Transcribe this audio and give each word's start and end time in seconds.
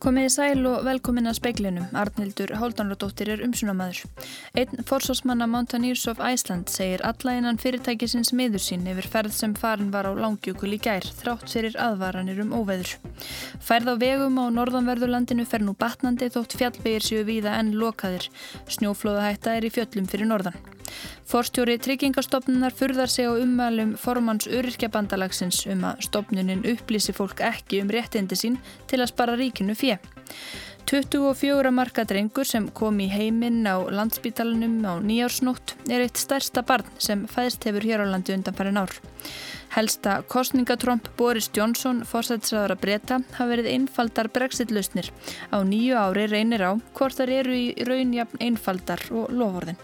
Komiði 0.00 0.30
sæl 0.32 0.62
og 0.64 0.86
velkomin 0.86 1.28
að 1.28 1.34
speiklinum. 1.36 1.90
Arnildur 2.00 2.54
Háldanradóttir 2.56 3.28
er 3.34 3.42
umsunamæður. 3.44 4.06
Einn 4.56 4.86
forsvarsmanna 4.88 5.44
Mountaineers 5.50 6.06
of 6.08 6.22
Iceland 6.24 6.72
segir 6.72 7.04
alla 7.04 7.34
innan 7.36 7.60
fyrirtækisins 7.60 8.32
miður 8.32 8.64
sín 8.64 8.88
yfir 8.88 9.10
ferð 9.12 9.36
sem 9.36 9.52
farin 9.60 9.92
var 9.92 10.08
á 10.08 10.16
langjökul 10.16 10.72
í 10.72 10.80
gær, 10.80 11.04
þrátt 11.20 11.52
fyrir 11.52 11.76
aðvaranir 11.76 12.40
um 12.46 12.56
óveður. 12.62 12.96
Færð 13.60 13.92
á 13.92 13.94
vegum 14.00 14.40
á 14.40 14.48
norðanverðurlandinu 14.56 15.44
fer 15.44 15.68
nú 15.68 15.76
batnandi 15.76 16.32
þótt 16.32 16.56
fjallbegir 16.56 17.04
séu 17.04 17.28
víða 17.28 17.58
enn 17.60 17.76
lokaðir. 17.76 18.30
Snjóflóðahætta 18.72 19.58
er 19.58 19.68
í 19.68 19.74
fjöllum 19.76 20.08
fyrir 20.08 20.32
norðan. 20.32 20.56
Forstjóri 21.30 21.76
tryggingastofnunar 21.78 22.74
furðar 22.74 23.06
sig 23.06 23.28
á 23.30 23.38
ummælum 23.38 23.92
formans 23.94 24.48
öryrkjabandalagsins 24.50 25.60
um 25.70 25.84
að 25.86 26.00
stofnunin 26.08 26.64
upplýsi 26.66 27.12
fólk 27.14 27.38
ekki 27.46 27.78
um 27.84 27.92
réttindi 27.94 28.34
sín 28.34 28.56
til 28.90 28.98
að 28.98 29.12
spara 29.12 29.36
ríkinu 29.38 29.76
fjö. 29.78 29.94
24 30.90 31.70
marka 31.70 32.02
drengur 32.02 32.48
sem 32.50 32.66
kom 32.74 32.98
í 32.98 33.06
heiminn 33.12 33.62
á 33.62 33.78
landsbítalunum 33.78 34.80
á 34.82 34.98
nýjársnótt 34.98 35.76
er 35.86 36.02
eitt 36.02 36.18
stærsta 36.18 36.64
barn 36.66 36.88
sem 36.98 37.22
fæðst 37.30 37.62
hefur 37.68 37.86
hér 37.86 38.02
á 38.02 38.10
landi 38.10 38.34
undanfærin 38.34 38.80
ár. 38.82 38.90
Helsta 39.76 40.24
kostningatromp 40.26 41.12
Boris 41.14 41.46
Johnson, 41.54 42.02
fórsætsræðara 42.02 42.74
breyta, 42.74 43.20
hafa 43.36 43.46
verið 43.52 43.70
einfaldar 43.70 44.32
brexit-lausnir. 44.34 45.12
Á 45.54 45.62
nýju 45.62 45.94
ári 45.94 46.26
reynir 46.26 46.66
á 46.66 46.74
hvort 46.98 47.22
þar 47.22 47.36
eru 47.38 47.54
í 47.54 47.70
raunjafn 47.86 48.42
einfaldar 48.48 49.06
og 49.14 49.30
lofórðin. 49.30 49.78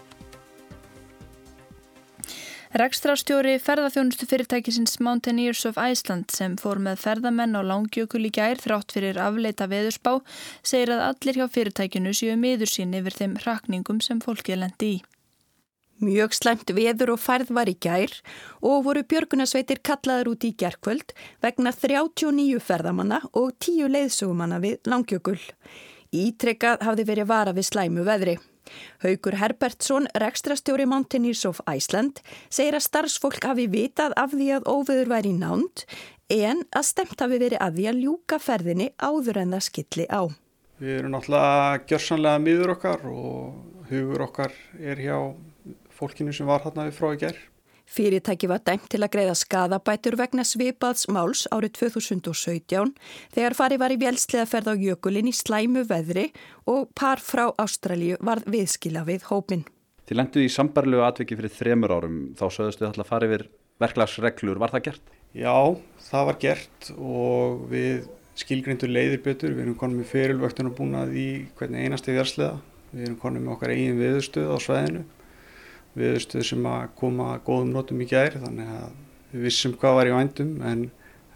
Rekstrarstjóri 2.77 3.55
ferðarþjónustu 3.57 4.27
fyrirtækisins 4.29 4.99
Mountaineers 5.01 5.63
of 5.65 5.79
Iceland 5.81 6.29
sem 6.35 6.53
fór 6.61 6.77
með 6.77 6.99
ferðamenn 7.01 7.57
á 7.57 7.65
langjökul 7.65 8.21
í 8.27 8.29
gær 8.35 8.59
þrátt 8.61 8.93
fyrir 8.93 9.17
afleita 9.17 9.65
veðurspá 9.71 10.11
segir 10.61 10.91
að 10.93 11.01
allir 11.07 11.39
hjá 11.39 11.47
fyrirtækinu 11.55 12.11
séu 12.13 12.35
miður 12.37 12.69
sín 12.69 12.93
yfir 12.99 13.15
þeim 13.17 13.33
rakningum 13.41 14.01
sem 14.05 14.19
fólkið 14.21 14.59
lendi 14.61 14.89
í. 14.91 14.99
Mjög 16.05 16.35
slæmt 16.37 16.73
veður 16.77 17.15
og 17.15 17.23
færð 17.23 17.49
var 17.57 17.71
í 17.71 17.73
gær 17.81 18.13
og 18.61 18.85
voru 18.85 19.01
björgunasveitir 19.09 19.81
kallaður 19.81 20.35
út 20.35 20.45
í 20.45 20.51
gerkvöld 20.61 21.15
vegna 21.41 21.73
39 21.73 22.61
ferðamanna 22.67 23.23
og 23.31 23.55
10 23.57 23.89
leiðsugumanna 23.95 24.61
við 24.61 24.77
langjökul. 24.85 25.39
Ítrekkað 26.13 26.85
hafði 26.85 27.07
verið 27.09 27.31
vara 27.33 27.57
við 27.57 27.71
slæmu 27.71 28.05
veðri. 28.05 28.37
Haugur 29.03 29.37
Herbertsson, 29.41 30.07
rekstrastjóri 30.17 30.87
Mountaineers 30.89 31.45
of 31.49 31.61
Iceland, 31.69 32.21
segir 32.49 32.77
að 32.77 32.85
starfsfólk 32.87 33.47
hafi 33.47 33.67
vitað 33.71 34.15
af 34.17 34.33
því 34.35 34.51
að 34.57 34.69
óveður 34.71 35.11
væri 35.13 35.33
nánt 35.37 35.85
en 36.33 36.63
að 36.75 36.87
stemt 36.89 37.21
hafi 37.23 37.39
verið 37.39 37.61
að 37.63 37.79
því 37.79 37.87
að 37.91 38.01
ljúka 38.03 38.39
ferðinni 38.43 38.89
áður 38.99 39.41
en 39.43 39.55
það 39.55 39.65
skilli 39.69 40.07
á. 40.11 40.21
Við 40.77 40.97
erum 40.99 41.13
náttúrulega 41.15 41.85
gjörsanlega 41.89 42.41
miður 42.43 42.73
okkar 42.75 43.05
og 43.09 43.85
hugur 43.89 44.27
okkar 44.27 44.57
er 44.77 44.99
hjá 45.01 45.17
fólkinu 45.97 46.35
sem 46.35 46.49
var 46.49 46.61
þarna 46.65 46.89
við 46.89 46.99
frá 46.99 47.13
í 47.15 47.21
gerð. 47.23 47.39
Fyrirtæki 47.87 48.49
var 48.51 48.59
dæmt 48.67 48.89
til 48.91 48.99
að 48.99 49.13
greiða 49.13 49.33
skadabætur 49.39 50.17
vegna 50.19 50.43
svipaðs 50.43 51.05
máls 51.07 51.45
árið 51.55 51.77
2017 51.79 52.91
þegar 53.31 53.55
fari 53.55 53.77
var 53.79 53.95
í 53.95 53.99
vjelsleðaferð 54.01 54.73
á 54.75 54.75
jökulin 54.75 55.29
í 55.31 55.33
slæmu 55.35 55.85
veðri 55.87 56.27
og 56.67 56.89
par 56.99 57.23
frá 57.23 57.45
Ástralju 57.55 58.19
varð 58.19 58.49
viðskila 58.51 59.05
við 59.07 59.29
hópin. 59.31 59.63
Þið 60.07 60.19
lendu 60.19 60.43
í 60.43 60.51
sambarlegu 60.51 61.07
atviki 61.07 61.39
fyrir 61.39 61.55
þremur 61.55 61.95
árum, 61.95 62.19
þá 62.35 62.45
sögðustu 62.51 62.83
þið 62.83 63.01
að 63.05 63.07
fara 63.07 63.31
yfir 63.31 63.47
verklagsreglur, 63.79 64.59
var 64.59 64.75
það 64.75 64.87
gert? 64.89 65.11
Já, 65.37 65.57
það 66.11 66.29
var 66.29 66.39
gert 66.43 66.93
og 66.97 67.67
við 67.71 68.07
skilgrindu 68.37 68.87
leiðir 68.91 69.23
betur, 69.23 69.55
við 69.55 69.63
erum 69.63 69.79
konum 69.79 70.01
með 70.01 70.11
fyrirlvöktun 70.11 70.69
og 70.73 70.75
búin 70.77 70.97
að 70.99 71.15
í 71.19 71.29
hvernig 71.59 71.87
einasti 71.87 72.15
vjelsleða, 72.15 72.59
við 72.91 73.07
erum 73.07 73.21
konum 73.21 73.47
með 73.47 73.55
okkar 73.55 73.73
eigin 73.75 74.01
viðstöð 74.01 74.51
á 74.51 74.57
sveðinu 74.63 75.03
viðustuð 75.97 76.45
sem 76.45 76.69
að 76.69 76.87
koma 76.99 77.33
góðum 77.45 77.73
nótum 77.73 78.01
í 78.03 78.07
gæri 78.09 78.41
þannig 78.43 78.71
að 78.77 78.95
við 79.33 79.43
vissum 79.47 79.75
hvað 79.79 79.97
var 79.97 80.09
í 80.09 80.13
vændum 80.15 80.53
en, 80.67 80.85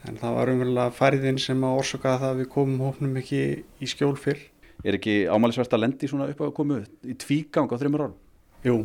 en 0.07 0.17
það 0.21 0.37
var 0.37 0.51
umverulega 0.53 0.95
færðin 0.95 1.41
sem 1.41 1.65
að 1.67 1.81
orsaka 1.81 2.15
það 2.21 2.29
að 2.29 2.41
við 2.41 2.49
komum 2.55 2.85
hófnum 2.85 3.19
ekki 3.21 3.41
í 3.81 3.89
skjól 3.89 4.15
fyrr. 4.19 4.41
Er 4.81 4.97
ekki 4.97 5.15
ámælisvert 5.29 5.75
að 5.75 5.83
lendi 5.83 6.09
svona 6.09 6.29
upp 6.31 6.41
að 6.41 6.55
komu 6.57 6.79
í 7.05 7.17
tvígang 7.21 7.69
á 7.69 7.75
þreymur 7.77 8.05
árum? 8.07 8.17
Jú, 8.65 8.77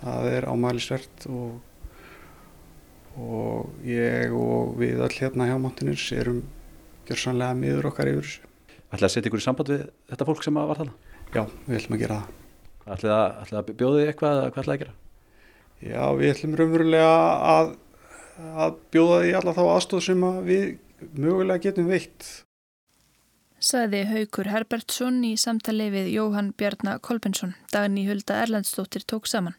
það 0.00 0.28
er 0.30 0.48
ámælisvert 0.48 1.26
og, 1.32 1.58
og 3.20 3.84
ég 3.88 4.32
og 4.36 4.78
við 4.80 5.02
all 5.04 5.12
hérna 5.16 5.50
hjá 5.50 5.58
Montinurs 5.60 6.06
erum 6.16 6.40
gjörsanlega 7.08 7.58
miður 7.58 7.90
okkar 7.90 8.12
yfir 8.12 8.24
þessu. 8.28 8.48
Ætlaði 8.92 9.08
að 9.08 9.14
setja 9.16 9.30
ykkur 9.30 9.42
í 9.42 9.44
samband 9.44 9.72
við 9.72 9.84
þetta 10.12 10.28
fólk 10.28 10.46
sem 10.46 10.58
var 10.60 10.80
þarna? 10.80 10.96
Já, 11.32 11.44
við 11.66 11.78
ætlum 11.78 11.96
að 11.96 12.02
gera 12.06 12.18
það. 12.22 12.40
Ætlaði 12.96 13.60
að 13.60 13.72
bjóði 13.76 14.08
eitthvað 14.08 14.38
eða 14.38 14.50
hvað 14.52 14.62
ætlaði 14.62 14.76
að 14.76 14.82
gera? 14.84 14.98
Já, 15.82 16.04
við 16.14 16.30
ætlum 16.30 16.54
raunverulega 16.58 17.12
að, 17.52 17.74
að 18.54 18.74
bjóða 18.94 19.20
því 19.24 19.34
alla 19.38 19.54
þá 19.56 19.62
aðstóð 19.66 20.04
sem 20.06 20.24
að 20.28 20.40
við 20.46 20.64
mögulega 21.18 21.64
getum 21.66 21.88
veitt. 21.90 22.28
Saði 23.62 24.04
Haugur 24.10 24.50
Herbertsson 24.50 25.20
í 25.26 25.32
samtali 25.38 25.88
við 25.90 26.12
Jóhann 26.16 26.52
Bjarnar 26.58 27.02
Kolbensson. 27.02 27.56
Dagni 27.74 28.06
Hulda 28.08 28.40
Erlandsdóttir 28.42 29.06
tók 29.06 29.26
saman. 29.30 29.58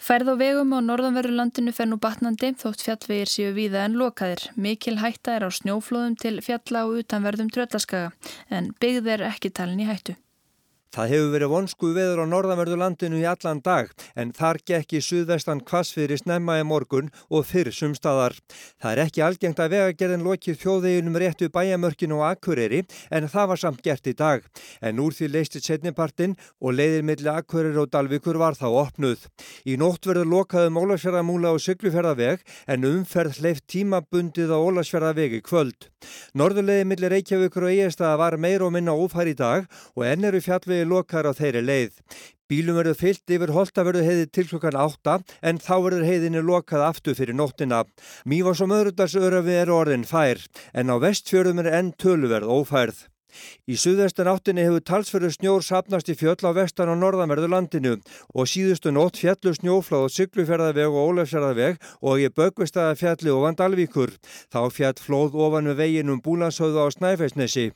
Færð 0.00 0.32
á 0.32 0.34
vegum 0.40 0.72
á 0.72 0.80
norðanverðurlandinu 0.80 1.74
fer 1.76 1.88
nú 1.90 1.98
batnandi 2.00 2.54
þótt 2.60 2.86
fjallvegir 2.86 3.28
séu 3.28 3.52
víða 3.56 3.84
en 3.84 3.98
lokaðir. 4.00 4.46
Mikil 4.56 4.96
hætta 5.00 5.36
er 5.36 5.44
á 5.44 5.50
snjóflóðum 5.52 6.16
til 6.20 6.38
fjalla 6.44 6.86
og 6.88 7.02
utanverðum 7.02 7.52
tröllaskaga 7.52 8.08
en 8.48 8.72
byggð 8.80 9.12
er 9.12 9.28
ekki 9.28 9.52
talin 9.52 9.84
í 9.84 9.88
hættu. 9.88 10.16
Það 10.90 11.12
hefur 11.12 11.28
verið 11.30 11.50
vonsku 11.52 11.88
veður 11.94 12.20
á 12.22 12.26
norðanverðu 12.26 12.76
landinu 12.80 13.20
í 13.20 13.26
allan 13.30 13.60
dag 13.62 13.92
en 14.18 14.32
þar 14.34 14.58
gekk 14.66 14.96
í 14.98 15.02
suðvestan 15.06 15.60
kvassfyrir 15.62 16.18
snemma 16.18 16.56
í 16.58 16.64
morgun 16.66 17.12
og 17.30 17.44
fyrr 17.46 17.70
sumstaðar. 17.70 18.34
Það 18.82 18.90
er 18.90 19.02
ekki 19.04 19.22
algengt 19.22 19.62
að 19.62 19.76
vegagerðin 19.76 20.26
lokið 20.26 20.58
þjóðeginum 20.64 21.18
réttu 21.22 21.50
bæjamörkinu 21.54 22.18
og 22.18 22.24
akkureri 22.32 22.80
en 23.14 23.28
það 23.30 23.52
var 23.52 23.62
samt 23.62 23.84
gert 23.86 24.10
í 24.10 24.16
dag. 24.18 24.42
En 24.82 24.98
úr 24.98 25.14
því 25.14 25.28
leistið 25.36 25.68
setnipartin 25.68 26.34
og 26.58 26.74
leiðir 26.74 27.06
milli 27.06 27.30
akkurir 27.30 27.78
og 27.78 27.92
dalvikur 27.94 28.40
var 28.42 28.58
þá 28.58 28.66
opnuð. 28.72 29.28
Í 29.70 29.78
nótt 29.78 30.10
verður 30.10 30.26
lokaðum 30.34 30.82
Ólasfjörðamúla 30.82 31.54
og 31.54 31.62
Sygluferðaveg 31.62 32.42
en 32.66 32.90
umferð 32.90 33.38
hleyft 33.38 33.68
tímabundið 33.70 34.50
á 34.50 34.58
Ólasfjörðavegi 34.58 35.38
kvöld. 35.46 35.86
Norðurleiði 36.34 36.90
milli 36.90 37.14
Reykjavíkur 37.14 37.68
og 37.68 37.74
Egestaða 37.76 38.18
var 38.18 38.38
meir 38.40 38.66
og 38.66 38.74
minna 38.74 38.96
ófær 38.96 39.28
í 39.30 39.36
dag 39.38 39.66
og 39.94 40.06
enn 40.08 40.26
eru 40.26 40.40
fjallvegi 40.42 40.79
vegi 40.80 40.88
lokar 40.88 41.28
á 41.28 41.32
þeirri 41.36 41.62
leið. 41.64 41.92
Bílum 42.50 42.80
verður 42.80 42.98
fyllt 42.98 43.30
yfir 43.30 43.52
Holtavörðu 43.54 44.02
heiði 44.02 44.26
til 44.32 44.46
klukkan 44.48 44.74
8 44.74 45.20
en 45.46 45.60
þá 45.62 45.74
verður 45.84 46.08
heiðinni 46.08 46.42
lokað 46.42 46.86
aftur 46.88 47.14
fyrir 47.14 47.36
nóttina. 47.36 47.84
Mývas 48.26 48.62
og 48.64 48.72
möðrutarsörafi 48.72 49.54
er 49.60 49.70
orðin 49.70 50.08
fær 50.08 50.42
en 50.74 50.90
á 50.90 50.96
vestfjörðum 50.98 51.62
er 51.62 51.70
enn 51.78 51.94
töluverð 51.94 52.50
ófærð. 52.50 53.06
Í 53.70 53.76
suðvestan 53.78 54.26
áttinni 54.26 54.64
hefur 54.66 54.82
talsverður 54.82 55.36
snjór 55.36 55.62
sapnast 55.62 56.08
í 56.10 56.16
fjöll 56.18 56.42
á 56.42 56.50
vestan 56.50 56.90
og 56.90 56.98
norðanverðu 56.98 57.52
landinu 57.52 57.92
og 58.34 58.50
síðustu 58.50 58.90
nótt 58.90 59.20
fjallu 59.22 59.54
snjófláð 59.54 60.08
og 60.08 60.14
sykluferðaveg 60.16 60.90
og 60.90 61.12
ólefsferðaveg 61.12 61.78
og 62.02 62.24
í 62.24 62.26
bögvestaða 62.34 62.98
fjalli 62.98 63.30
ofan 63.30 63.60
Dalvíkur. 63.60 64.16
Þá 64.50 64.60
fjall 64.74 64.98
flóð 64.98 65.38
ofan 65.46 65.70
við 65.70 65.84
veginn 65.84 66.10
um 66.10 66.24
Búlandsauða 66.24 66.90
á 66.90 66.94
Snæfellsnesi. 66.96 67.70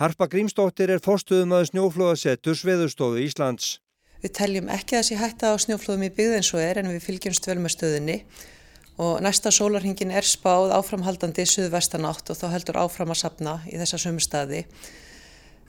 Harpa 0.00 0.28
Grímsdóttir 0.30 0.90
er 0.92 1.02
fórstuðum 1.02 1.54
að 1.56 1.68
snjóflóðasettur 1.70 2.58
Sveðurstofu 2.58 3.20
Íslands. 3.22 3.76
Við 4.22 4.34
teljum 4.38 4.68
ekki 4.70 4.96
að 4.96 5.02
þessi 5.02 5.20
hætta 5.20 5.52
á 5.52 5.62
snjóflóðum 5.62 6.06
í 6.06 6.10
byggð 6.14 6.36
eins 6.38 6.50
og 6.54 6.62
er 6.62 6.80
en 6.82 6.90
við 6.92 7.06
fylgjumst 7.06 7.48
vel 7.48 7.58
með 7.62 7.74
stöðinni 7.76 8.18
og 9.02 9.22
næsta 9.24 9.50
sólarhingin 9.54 10.12
er 10.14 10.26
spáð 10.26 10.74
áframhaldandi 10.76 11.46
suðvestan 11.48 12.06
átt 12.06 12.30
og 12.30 12.38
þá 12.38 12.46
heldur 12.52 12.78
áfram 12.84 13.14
að 13.14 13.22
sapna 13.22 13.56
í 13.66 13.78
þessa 13.80 14.00
sömu 14.04 14.22
staði. 14.22 14.66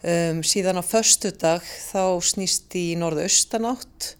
Um, 0.04 0.44
síðan 0.44 0.81
á 0.81 0.84
förstu 0.84 1.31
dag 1.31 1.63
þá 1.63 2.19
snýst 2.22 2.75
í 2.75 2.92
norðaustan 3.00 3.69
átt 3.69 4.13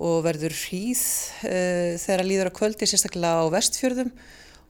og 0.00 0.22
verður 0.24 0.56
hríð 0.56 1.02
uh, 1.44 1.98
þegar 2.00 2.24
líður 2.26 2.50
að 2.50 2.56
kvöldi 2.56 2.88
sérstaklega 2.88 3.44
á 3.44 3.52
vestfjörðum 3.52 4.14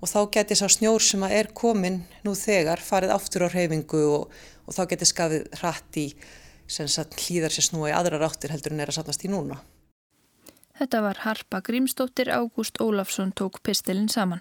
og 0.01 0.09
þá 0.09 0.21
getur 0.37 0.61
sá 0.61 0.67
snjór 0.73 1.05
sem 1.05 1.25
er 1.29 1.51
komin 1.57 2.03
nú 2.25 2.35
þegar 2.39 2.81
farið 2.85 3.15
aftur 3.17 3.47
á 3.47 3.49
reyfingu 3.53 4.01
og, 4.09 4.31
og 4.67 4.77
þá 4.77 4.83
getur 4.93 5.11
skafið 5.11 5.49
hratt 5.61 6.01
í 6.01 6.07
hlýðar 6.71 7.55
sér 7.55 7.67
snúa 7.67 7.91
í 7.91 7.97
aðrar 7.97 8.29
áttir 8.29 8.53
heldur 8.55 8.77
en 8.77 8.85
er 8.85 8.93
að 8.93 9.01
sapnast 9.01 9.25
í 9.27 9.33
núna. 9.33 9.59
Þetta 10.81 11.01
var 11.05 11.19
Harpa 11.27 11.61
Grímsdóttir, 11.61 12.31
Ágúst 12.33 12.81
Ólafsson 12.81 13.35
tók 13.37 13.61
pistilinn 13.63 14.09
saman. 14.09 14.41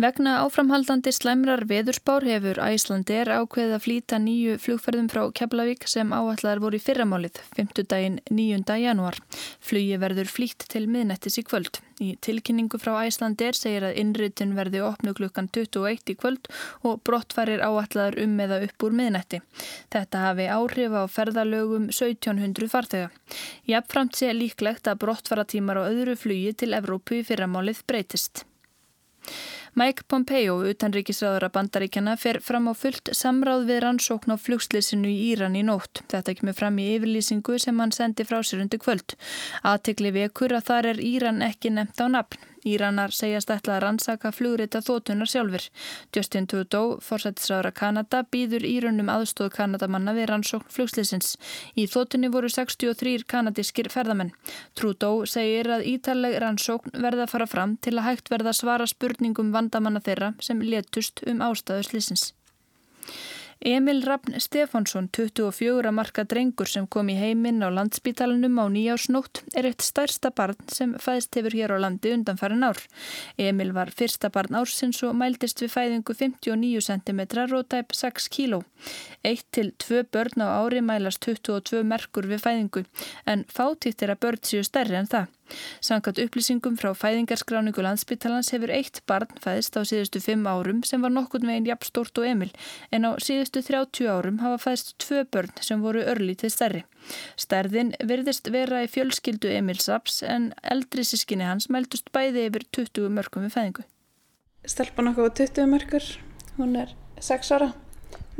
Vegna 0.00 0.38
áframhaldandi 0.46 1.10
slæmrar 1.12 1.66
veðurspár 1.68 2.24
hefur 2.24 2.56
Æslandir 2.64 3.28
ákveðið 3.28 3.74
að 3.76 3.82
flýta 3.84 4.20
nýju 4.22 4.54
flugferðum 4.64 5.10
frá 5.12 5.26
Keflavík 5.36 5.84
sem 5.92 6.14
áallar 6.16 6.62
voru 6.62 6.78
í 6.78 6.80
fyrramálið, 6.80 7.36
5. 7.58 7.82
daginn 7.90 8.16
9. 8.32 8.78
januar. 8.80 9.18
Flugi 9.60 9.98
verður 10.00 10.32
flýtt 10.32 10.64
til 10.72 10.86
miðnettis 10.88 11.36
í 11.42 11.44
kvöld. 11.44 11.82
Í 12.00 12.14
tilkynningu 12.24 12.80
frá 12.80 12.94
Æslandir 13.02 13.58
segir 13.58 13.90
að 13.90 14.00
innritin 14.00 14.56
verði 14.56 14.80
opnu 14.88 15.12
klukkan 15.20 15.52
21 15.52 16.14
í 16.14 16.16
kvöld 16.16 16.48
og 16.80 17.04
brottfarir 17.04 17.60
áallar 17.60 18.16
um 18.24 18.40
eða 18.40 18.62
upp 18.70 18.88
úr 18.88 18.96
miðnetti. 18.96 19.44
Þetta 19.92 20.26
hafi 20.30 20.48
áhrif 20.48 20.96
á 20.96 21.04
ferðalögum 21.12 21.90
1700 21.92 22.72
farþega. 22.72 23.12
Jafnframt 23.68 24.16
sé 24.16 24.32
líklegt 24.32 24.88
að 24.88 25.02
brottfaratímar 25.04 25.84
á 25.84 25.92
öðru 25.92 26.16
flugi 26.16 26.56
til 26.56 26.72
Evrópu 26.78 27.20
í 27.20 27.26
fyrramálið 27.28 27.84
breytist. 27.84 28.46
Mike 29.78 30.02
Pompeo, 30.10 30.56
utanríkisráður 30.66 31.46
að 31.46 31.54
bandaríkjana, 31.54 32.16
fer 32.18 32.40
fram 32.42 32.66
á 32.66 32.74
fullt 32.74 33.12
samráð 33.14 33.68
við 33.68 33.82
rannsókn 33.84 34.34
á 34.34 34.36
flugslýsinu 34.36 35.06
í 35.06 35.30
Íran 35.30 35.54
í 35.54 35.62
nótt. 35.62 36.02
Þetta 36.10 36.34
kemur 36.40 36.58
fram 36.58 36.80
í 36.82 36.88
yfirlýsingu 36.96 37.58
sem 37.62 37.78
hann 37.78 37.94
sendi 37.94 38.26
frá 38.26 38.40
sér 38.42 38.64
undir 38.64 38.82
kvöld. 38.82 39.14
Aðtekli 39.62 40.10
vekur 40.18 40.56
að 40.58 40.66
þar 40.72 40.90
er 40.94 41.04
Íran 41.06 41.44
ekki 41.46 41.70
nefnt 41.76 42.02
á 42.02 42.06
nafn. 42.10 42.50
Íranar 42.66 43.12
segjast 43.14 43.50
ætla 43.52 43.78
að 43.78 43.84
rannsaka 43.86 44.30
flugrita 44.34 44.82
þótunar 44.84 45.28
sjálfur. 45.30 45.64
Justin 46.12 46.46
Trudeau, 46.50 46.98
fórsættisráður 47.00 47.70
að 47.70 47.76
Kanada, 47.78 48.20
býður 48.28 48.66
Írunum 48.68 49.08
aðstóð 49.12 49.52
Kanadamanna 49.54 50.12
við 50.16 50.28
rannsókn 50.30 50.68
flugslýsins. 50.74 51.36
Í 51.80 51.86
þótunni 51.88 52.28
voru 52.32 52.50
63 52.52 53.24
kanadískir 53.30 53.88
ferðamenn. 53.92 54.34
Trudeau 54.76 55.24
segir 55.24 55.70
að 55.72 55.86
ítaleg 55.94 56.36
rannsókn 56.42 57.00
verða 57.00 57.28
fara 57.30 57.48
fram 57.48 57.78
til 57.80 57.96
að 57.96 58.08
hægt 58.10 58.32
verða 58.32 58.52
svara 58.56 58.88
spurningum 58.90 59.54
vandamanna 59.60 60.02
þeirra 60.04 60.34
sem 60.40 60.64
letust 60.64 61.24
um 61.28 61.44
ástæðu 61.44 61.90
slýsins. 61.92 62.30
Emil 63.62 64.00
Rappn 64.06 64.40
Stefánsson, 64.40 65.10
24 65.12 65.90
marka 65.92 66.22
drengur 66.24 66.68
sem 66.70 66.86
kom 66.88 67.10
í 67.12 67.16
heiminn 67.18 67.60
á 67.60 67.68
landsbítalunum 67.68 68.56
á 68.56 68.64
nýjársnótt, 68.72 69.42
er 69.52 69.66
eitt 69.68 69.84
stærsta 69.84 70.30
barn 70.32 70.56
sem 70.72 70.94
fæðst 70.96 71.36
hefur 71.36 71.52
hér 71.58 71.74
á 71.76 71.84
landi 71.84 72.14
undanfærin 72.16 72.64
ár. 72.64 72.80
Emil 73.36 73.74
var 73.76 73.92
fyrsta 73.92 74.30
barn 74.32 74.56
ársins 74.56 75.02
og 75.04 75.12
mæltist 75.20 75.60
við 75.60 75.74
fæðingu 75.74 76.16
59 76.16 76.80
cm 76.88 77.20
og 77.58 77.68
tæp 77.68 77.92
6 77.92 78.30
kg. 78.32 78.62
Eitt 79.28 79.44
til 79.52 79.74
tvö 79.76 80.06
börn 80.08 80.40
á 80.40 80.56
ári 80.56 80.80
mælast 80.80 81.20
22 81.28 81.84
merkur 81.84 82.32
við 82.32 82.40
fæðingu 82.46 82.86
en 83.28 83.44
fátítt 83.44 84.00
er 84.00 84.16
að 84.16 84.24
börn 84.24 84.40
séu 84.40 84.64
stærri 84.64 84.96
en 84.96 85.12
það. 85.12 85.28
Sankat 85.84 86.20
upplýsingum 86.22 86.76
frá 86.80 86.92
fæðingarskráningu 86.96 87.84
landsbyttalans 87.84 88.52
hefur 88.54 88.72
eitt 88.74 89.02
barn 89.10 89.30
fæðist 89.42 89.78
á 89.78 89.82
síðustu 89.86 90.22
fimm 90.24 90.46
árum 90.46 90.82
sem 90.86 91.02
var 91.02 91.12
nokkurn 91.14 91.48
veginn 91.50 91.68
jafn 91.70 91.88
stort 91.88 92.20
og 92.20 92.28
Emil 92.28 92.50
en 92.94 93.08
á 93.08 93.10
síðustu 93.22 93.62
30 93.66 94.10
árum 94.10 94.40
hafa 94.44 94.60
fæðist 94.66 94.96
tvö 95.02 95.24
börn 95.30 95.52
sem 95.60 95.82
voru 95.82 96.04
örlítið 96.12 96.54
stærri. 96.54 96.82
Stærðin 97.40 97.94
virðist 98.06 98.50
vera 98.52 98.84
í 98.84 98.90
fjölskyldu 98.90 99.52
Emil 99.56 99.78
Saps 99.80 100.22
en 100.22 100.50
eldri 100.62 101.04
sískinni 101.06 101.48
hans 101.48 101.70
mæltust 101.72 102.12
bæði 102.14 102.48
yfir 102.50 102.66
20 102.80 103.12
mörgum 103.16 103.46
við 103.46 103.56
fæðingu. 103.56 103.86
Stelpan 104.68 105.10
okkur 105.10 105.28
var 105.30 105.36
20 105.40 105.70
mörgur, 105.72 106.10
hún 106.58 106.76
er 106.76 106.92
6 107.20 107.54
ára 107.56 107.72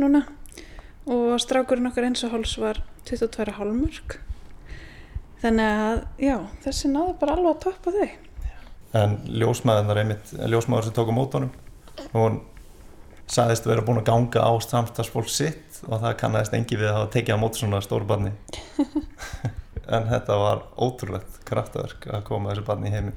núna 0.01 0.27
og 1.11 1.39
strákurinn 1.41 1.89
okkar 1.89 2.11
eins 2.11 2.25
og 2.27 2.35
háls 2.35 2.59
var 2.61 2.83
22,5 3.09 3.73
mörg 3.81 4.21
þannig 5.43 5.73
að 5.81 6.03
já, 6.27 6.37
þessi 6.67 6.93
náðu 6.93 7.17
bara 7.21 7.37
alveg 7.37 7.55
að 7.55 7.63
toppa 7.67 7.95
þau. 7.97 8.09
En 9.01 9.19
ljósmaðurnar 9.31 10.01
einmitt, 10.03 10.33
ljósmaður 10.51 10.89
sem 10.89 10.97
tók 10.97 11.13
á 11.13 11.15
mótónum 11.15 11.53
hún 12.15 12.41
sagðist 13.31 13.67
að 13.67 13.75
vera 13.75 13.87
búin 13.87 14.01
að 14.01 14.09
ganga 14.09 14.43
á 14.43 14.53
samstagsfólk 14.65 15.31
sitt 15.31 15.81
og 15.87 16.01
það 16.03 16.17
kannast 16.23 16.55
engi 16.57 16.79
við 16.79 16.91
að 16.91 16.97
hafa 16.99 17.11
tekið 17.15 17.39
á 17.39 17.43
mót 17.43 17.59
svona 17.59 17.83
stóru 17.85 18.09
barni. 18.09 18.35
En 19.91 20.05
þetta 20.07 20.37
var 20.39 20.61
ótrúlegt 20.79 21.41
kraftaverk 21.49 22.05
að 22.15 22.21
koma 22.29 22.53
þessu 22.53 22.63
barni 22.69 22.87
í 22.87 22.93
heiminn. 22.95 23.17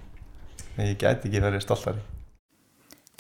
Ég 0.82 0.96
gæti 0.98 1.30
ekki 1.30 1.42
verið 1.44 1.62
stoltari. 1.62 2.02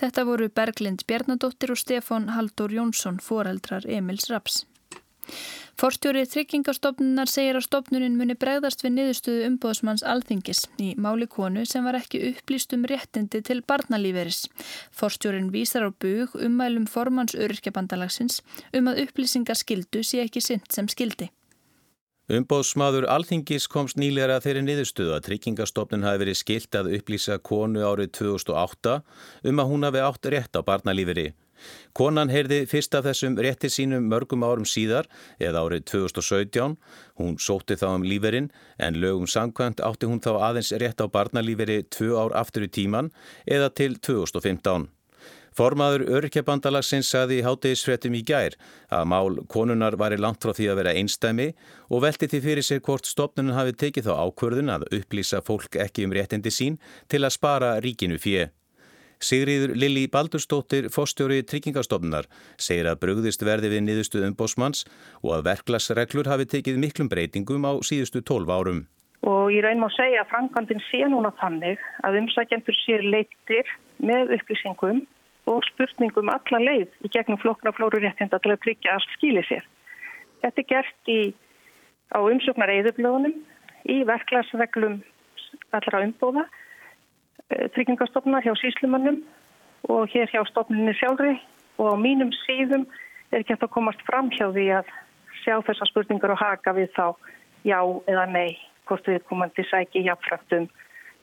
Þetta 0.01 0.23
voru 0.25 0.47
Berglind 0.49 1.03
Bjarnadóttir 1.05 1.75
og 1.75 1.77
Stefan 1.77 2.31
Haldur 2.33 2.73
Jónsson, 2.73 3.19
foreldrar 3.21 3.85
Emils 3.85 4.25
Raps. 4.31 4.63
Forstjóri 5.79 6.21
tryggingastofnunar 6.29 7.29
segir 7.31 7.57
að 7.57 7.65
stofnunin 7.65 8.17
muni 8.17 8.35
bregðast 8.39 8.83
við 8.85 8.93
niðurstöðu 8.97 9.45
umbóðsmanns 9.49 10.05
alþingis 10.05 10.63
í 10.77 10.93
máli 11.01 11.25
konu 11.27 11.65
sem 11.65 11.85
var 11.87 11.97
ekki 11.97 12.21
upplýst 12.29 12.75
um 12.77 12.85
réttindi 12.89 13.41
til 13.41 13.61
barnalíferis. 13.67 14.45
Forstjórin 14.93 15.49
vísar 15.53 15.87
á 15.87 15.91
bug 15.91 16.37
umælum 16.37 16.85
formans 16.85 17.33
öryrkjabandalagsins 17.33 18.43
um 18.73 18.91
að 18.91 19.05
upplýsingaskildu 19.07 20.03
sé 20.05 20.21
ekki 20.27 20.45
sint 20.45 20.69
sem 20.71 20.87
skildi. 20.91 21.31
Umbóðsmaður 22.31 23.09
Alþingis 23.11 23.65
komst 23.67 23.97
nýlega 23.99 24.37
þeirri 24.45 24.61
niðurstöðu 24.63 25.11
að 25.17 25.25
tryggingastofnun 25.25 26.05
hafi 26.07 26.21
verið 26.21 26.37
skilt 26.39 26.77
að 26.79 26.93
upplýsa 26.95 27.35
konu 27.43 27.83
árið 27.83 28.13
2008 28.21 28.93
um 29.51 29.59
að 29.59 29.73
hún 29.73 29.83
hafi 29.89 30.03
átt 30.05 30.29
rétt 30.31 30.55
á 30.55 30.61
barnalíferi. 30.63 31.33
Konan 31.93 32.31
heyrði 32.33 32.63
fyrst 32.69 32.95
af 32.97 33.05
þessum 33.07 33.37
rétti 33.37 33.69
sínum 33.69 34.07
mörgum 34.09 34.45
árum 34.47 34.65
síðar 34.65 35.09
eða 35.39 35.65
árið 35.65 35.85
2017. 35.91 36.77
Hún 37.21 37.37
sótti 37.37 37.77
þá 37.77 37.87
um 37.93 38.07
líferinn 38.07 38.49
en 38.79 38.99
lögum 39.03 39.29
samkvæmt 39.29 39.83
átti 39.85 40.09
hún 40.09 40.23
þá 40.23 40.33
aðeins 40.49 40.73
rétt 40.81 41.03
á 41.03 41.07
barnalíferi 41.07 41.83
tvö 41.93 42.17
ár 42.17 42.35
aftur 42.37 42.65
í 42.65 42.73
tíman 42.73 43.13
eða 43.45 43.69
til 43.73 43.95
2015. 44.01 44.89
Formaður 45.53 46.07
örkjabandalagsins 46.17 47.11
saði 47.13 47.39
í 47.39 47.43
hátegisfrettum 47.45 48.15
í 48.17 48.23
gær 48.25 48.55
að 48.93 49.05
mál 49.11 49.37
konunar 49.53 49.97
var 50.01 50.15
í 50.15 50.17
langt 50.17 50.41
frá 50.41 50.53
því 50.57 50.69
að 50.71 50.79
vera 50.81 50.95
einstæmi 50.97 51.47
og 51.93 52.03
velti 52.07 52.29
því 52.31 52.41
fyrir 52.47 52.65
sér 52.65 52.81
hvort 52.87 53.09
stopnunum 53.09 53.57
hafi 53.57 53.77
tekið 53.85 54.09
þá 54.09 54.13
ákvörðun 54.25 54.73
að 54.73 54.87
upplýsa 54.97 55.43
fólk 55.45 55.77
ekki 55.85 56.07
um 56.07 56.17
réttindi 56.17 56.53
sín 56.53 56.81
til 57.05 57.21
að 57.21 57.35
spara 57.37 57.75
ríkinu 57.85 58.17
fjö. 58.17 58.49
Sigriður 59.23 59.71
Lili 59.79 60.03
Baldurstóttir, 60.11 60.89
fórstjóri 60.91 61.39
tryggingastofnunar, 61.47 62.27
segir 62.59 62.89
að 62.91 62.99
brugðist 63.05 63.45
verði 63.47 63.71
við 63.71 63.85
niðurstu 63.85 64.23
umbósmanns 64.27 64.83
og 65.21 65.37
að 65.37 65.45
verklagsreglur 65.47 66.29
hafi 66.31 66.49
tekið 66.51 66.81
miklum 66.83 67.11
breytingum 67.11 67.63
á 67.63 67.79
síðustu 67.87 68.19
12 68.19 68.51
árum. 68.51 68.81
Og 69.23 69.53
ég 69.55 69.63
raun 69.63 69.79
má 69.79 69.87
segja 69.95 70.25
að 70.25 70.33
frangandin 70.33 70.83
sé 70.89 71.05
núna 71.07 71.31
þannig 71.39 71.79
að 72.03 72.19
umsækjendur 72.19 72.77
sér 72.81 73.05
leittir 73.07 73.69
með 74.03 74.35
upplýsingum 74.35 75.05
og 75.47 75.63
spurningum 75.69 76.31
alla 76.31 76.59
leið 76.59 77.07
í 77.07 77.11
gegnum 77.11 77.39
flokkna 77.39 77.71
flóruréttinda 77.77 78.39
til 78.43 78.51
að 78.51 78.61
tryggja 78.65 78.97
að 78.97 79.07
skýli 79.15 79.45
sér. 79.47 79.63
Þetta 80.43 80.61
er 80.63 80.69
gert 80.73 81.11
í, 81.11 81.21
á 82.11 82.19
umsöknar 82.19 82.71
eðublöðunum, 82.75 83.39
í 83.87 84.03
verklagsreglum 84.07 84.99
allra 85.75 86.03
umbóða 86.03 86.45
tryggingastofna 87.75 88.41
hjá 88.43 88.53
síslumannum 88.59 89.21
og 89.91 90.11
hér 90.13 90.29
hjá 90.31 90.43
stofnunni 90.49 90.93
sjálfri 90.97 91.35
og 91.81 91.93
á 91.93 91.95
mínum 91.99 92.31
síðum 92.43 92.85
er 93.31 93.43
hægt 93.43 93.65
að 93.65 93.73
komast 93.75 94.03
fram 94.07 94.29
hjá 94.33 94.47
því 94.53 94.67
að 94.79 94.91
sjá 95.43 95.55
þessar 95.67 95.91
spurningar 95.91 96.33
og 96.35 96.41
haka 96.41 96.75
við 96.77 96.91
þá 96.95 97.07
já 97.67 97.79
eða 98.11 98.25
nei 98.31 98.59
hvort 98.87 99.07
við 99.07 99.23
komandi 99.29 99.65
sæki 99.69 100.03
jáfnfrættum 100.07 100.67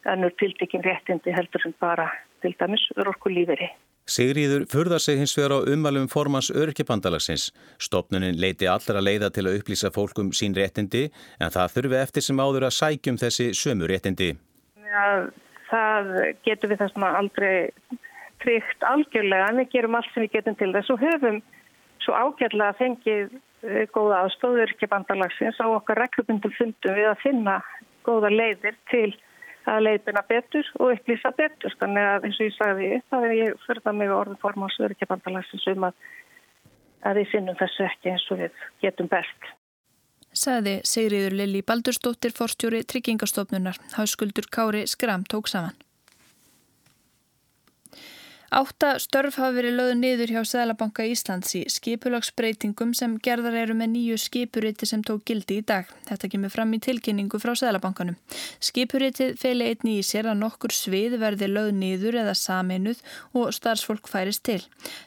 ennur 0.09 0.33
tildekinn 0.41 0.85
réttindi 0.85 1.33
heldur 1.37 1.63
sem 1.63 1.75
bara 1.81 2.09
til 2.43 2.55
dæmis 2.61 2.87
örorku 2.97 3.33
líferi. 3.33 3.69
Sigriður 4.11 4.65
furðar 4.73 4.99
sig 4.99 5.21
hins 5.21 5.37
vegar 5.39 5.53
á 5.55 5.59
umvalum 5.71 6.09
formans 6.11 6.49
örkjabandalagsins. 6.51 7.51
Stopnunin 7.79 8.41
leiti 8.41 8.67
allra 8.67 9.03
leiða 9.03 9.29
til 9.31 9.45
að 9.47 9.61
upplýsa 9.61 9.93
fólkum 9.95 10.33
sín 10.35 10.57
réttindi 10.57 11.11
en 11.39 11.53
það 11.55 11.77
þurfi 11.77 12.01
eftir 12.01 12.27
sem 12.27 12.41
áður 12.43 12.67
að 12.67 12.77
sækjum 12.81 13.21
þessi 13.21 13.51
sömu 13.55 13.91
réttindi. 13.93 14.33
Ja, 14.89 15.29
það 15.71 16.11
getur 16.47 16.73
við 16.73 16.83
þessum 16.85 17.07
að 17.07 17.19
aldrei 17.21 17.55
tryggt 18.41 18.85
algjörlega 18.87 19.49
en 19.51 19.63
við 19.63 19.73
gerum 19.75 19.97
allt 19.99 20.13
sem 20.15 20.25
við 20.25 20.37
getum 20.39 20.59
til 20.59 20.71
þess 20.75 20.93
og 20.95 21.03
höfum 21.05 21.41
svo 22.01 22.17
ágjörlega 22.17 22.79
fengið 22.79 23.35
eh, 23.67 23.85
góða 23.93 24.23
aðstóður 24.25 24.73
ekki 24.75 24.89
bandalagsins 24.91 25.61
á 25.61 25.67
okkar 25.69 26.01
reglubundum 26.01 26.55
fundum 26.57 26.97
við 26.97 27.11
að 27.11 27.21
finna 27.25 27.59
góða 28.07 28.33
leiðir 28.33 28.79
til 28.93 29.11
að 29.69 29.85
leiðbina 29.85 30.23
betur 30.29 30.69
og 30.81 30.95
upplýsa 30.95 31.35
betur. 31.37 31.75
Þannig 31.83 32.09
að 32.09 32.27
eins 32.27 32.41
og 32.41 32.49
ég 32.49 32.57
sagði 32.57 32.91
það 33.13 33.27
er 33.29 33.37
ég 33.37 33.65
það 33.69 33.99
mig 34.01 34.15
orðin 34.17 34.41
form 34.41 34.65
á 34.65 34.69
Sörkja 34.73 35.11
bandalagsins 35.11 35.69
um 35.75 35.89
að, 35.91 36.05
að 37.05 37.21
við 37.21 37.33
finnum 37.35 37.61
þessu 37.61 37.87
ekki 37.87 38.15
eins 38.15 38.29
og 38.33 38.41
við 38.41 38.69
getum 38.81 39.11
best 39.13 39.51
Saði 40.31 40.79
Sigriður 40.87 41.35
Lili 41.43 41.63
Baldurstóttir 41.67 42.35
forstjóri 42.37 42.85
Tryggingastofnunar. 42.87 43.79
Háskuldur 43.97 44.47
Kári 44.51 44.87
Skram 44.87 45.25
tók 45.25 45.49
saman. 45.51 45.75
Átta 48.51 48.97
störf 48.99 49.37
hafa 49.39 49.55
verið 49.55 49.77
lögðu 49.79 49.97
niður 50.01 50.31
hjá 50.35 50.41
Sælabanka 50.51 51.05
Íslands 51.07 51.53
í 51.55 51.61
skipulagsbreytingum 51.71 52.97
sem 52.99 53.13
gerðar 53.23 53.55
eru 53.61 53.77
með 53.79 53.93
nýju 53.93 54.17
skipuriti 54.19 54.89
sem 54.91 55.05
tók 55.07 55.23
gildi 55.29 55.61
í 55.61 55.67
dag. 55.67 55.87
Þetta 56.09 56.31
kemur 56.33 56.51
fram 56.51 56.75
í 56.75 56.81
tilkynningu 56.83 57.39
frá 57.39 57.53
Sælabankanum. 57.55 58.17
Skipuritið 58.59 59.37
feili 59.39 59.69
einni 59.71 60.01
í 60.01 60.07
sér 60.07 60.33
að 60.33 60.43
nokkur 60.43 60.75
svið 60.75 61.15
verði 61.23 61.47
lögð 61.51 61.79
niður 61.79 62.19
eða 62.25 62.35
saminuð 62.35 63.05
og 63.39 63.55
starfsfólk 63.55 64.11
færist 64.11 64.43
til. 64.51 64.65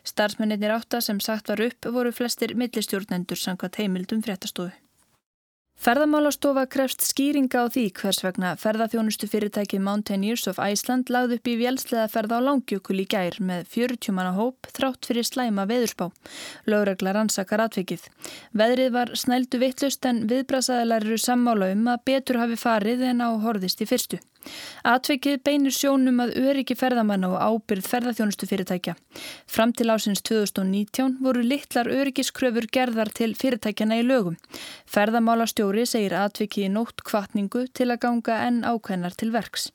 Starfsmennir 0.08 0.77
átta 0.77 1.03
sem 1.03 1.20
sagt 1.20 1.51
var 1.51 1.68
upp 1.68 1.92
voru 1.92 2.15
flestir 2.15 2.56
millistjórnendur 2.56 3.44
sangvað 3.44 3.84
heimildum 3.84 4.24
fréttastofu. 4.24 4.72
Ferðamálastofa 5.83 6.61
krefst 6.71 7.01
skýringa 7.03 7.59
á 7.59 7.67
því 7.67 7.81
hvers 7.97 8.21
vegna 8.23 8.53
ferðaþjónustu 8.55 9.27
fyrirtækið 9.27 9.81
Mountaineers 9.83 10.45
of 10.47 10.61
Iceland 10.63 11.11
lagði 11.11 11.35
upp 11.41 11.49
í 11.51 11.57
vélslega 11.59 12.05
ferða 12.13 12.39
á 12.39 12.45
langjökul 12.45 13.01
í 13.03 13.07
gær 13.11 13.35
með 13.43 13.67
40 13.73 14.15
manna 14.15 14.31
hóp 14.37 14.71
þrátt 14.71 15.09
fyrir 15.09 15.27
slæma 15.27 15.67
veðurspá. 15.67 16.07
Lögreglar 16.71 17.19
ansakar 17.19 17.65
atvikið. 17.65 18.07
Veðrið 18.55 18.95
var 18.95 19.11
snældu 19.11 19.59
vittlust 19.59 20.07
en 20.07 20.23
viðbrasaðilar 20.31 21.03
eru 21.03 21.19
sammála 21.19 21.73
um 21.75 21.89
að 21.91 22.05
betur 22.13 22.39
hafi 22.39 22.63
farið 22.63 23.03
en 23.11 23.19
á 23.19 23.35
horðist 23.43 23.83
í 23.83 23.89
fyrstu. 23.91 24.23
Atveikið 24.88 25.41
beinir 25.45 25.75
sjónum 25.75 26.21
að 26.23 26.35
öryggi 26.41 26.75
ferðamanna 26.79 27.29
og 27.33 27.41
ábyrð 27.41 27.89
ferðarþjónustu 27.91 28.50
fyrirtækja. 28.50 28.95
Fram 29.47 29.73
til 29.73 29.89
ásins 29.93 30.23
2019 30.27 31.19
voru 31.23 31.43
litlar 31.45 31.89
öryggiskröfur 31.91 32.67
gerðar 32.73 33.13
til 33.15 33.31
fyrirtækjana 33.39 34.01
í 34.01 34.07
lögum. 34.07 34.35
Ferðamálastjóri 34.89 35.88
segir 35.89 36.17
atveikið 36.19 36.67
í 36.67 36.73
nótt 36.73 37.05
kvartningu 37.07 37.67
til 37.73 37.91
að 37.91 38.03
ganga 38.07 38.41
enn 38.47 38.63
ákveðnar 38.67 39.15
til 39.19 39.31
verks. 39.35 39.71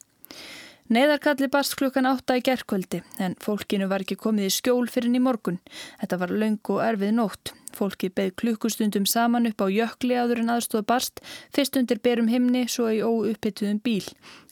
Neðarkalli 0.89 1.45
barst 1.53 1.75
klukkan 1.77 2.07
átta 2.09 2.33
í 2.39 2.41
gerðkvöldi 2.41 3.03
en 3.21 3.35
fólkinu 3.37 3.85
var 3.91 4.01
ekki 4.01 4.15
komið 4.17 4.47
í 4.47 4.53
skjól 4.55 4.87
fyrir 4.89 5.13
í 5.13 5.19
morgun. 5.21 5.59
Þetta 6.01 6.17
var 6.17 6.31
laung 6.33 6.71
og 6.73 6.79
erfið 6.81 7.11
nótt. 7.13 7.51
Fólki 7.77 8.09
beð 8.09 8.31
klukkustundum 8.41 9.05
saman 9.05 9.45
upp 9.45 9.61
á 9.61 9.69
jökli 9.69 10.17
áður 10.17 10.41
en 10.41 10.49
aðstóð 10.55 10.87
barst, 10.89 11.21
fyrst 11.53 11.77
undir 11.77 12.01
berum 12.01 12.31
himni, 12.33 12.63
svo 12.65 12.89
í 12.89 13.03
óuppbyttuðum 13.05 13.83
bíl. 13.85 14.07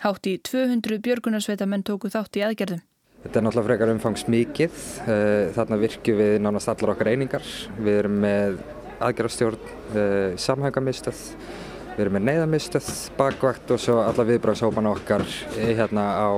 Hátt 0.05 0.29
í 0.29 0.35
200 0.37 1.01
björgunarsveitamenn 1.07 1.87
tóku 1.89 2.13
þátt 2.13 2.37
í 2.37 2.45
aðgerðum. 2.45 2.85
Þetta 3.23 3.39
er 3.39 3.47
náttúrulega 3.47 3.69
frekar 3.71 3.95
umfangs 3.95 4.27
mikið. 4.29 4.81
Eh, 5.09 5.49
þarna 5.57 5.81
virkjum 5.81 6.21
við 6.21 6.35
nánast 6.45 6.69
allar 6.69 6.93
okkar 6.93 7.15
einingar. 7.15 7.49
Við 7.81 8.03
erum 8.03 8.21
með 8.21 8.61
aðgerðarstjórn, 9.01 9.73
eh, 9.97 10.37
samhængamistöð 10.37 11.25
Við 11.97 12.03
erum 12.03 12.13
með 12.13 12.25
neyðamistöð, 12.27 12.89
bakvakt 13.17 13.71
og 13.73 13.79
svo 13.81 13.95
alla 14.03 14.23
viðbráðsópan 14.27 14.85
okkar 14.91 15.23
hérna 15.55 16.03
á 16.13 16.29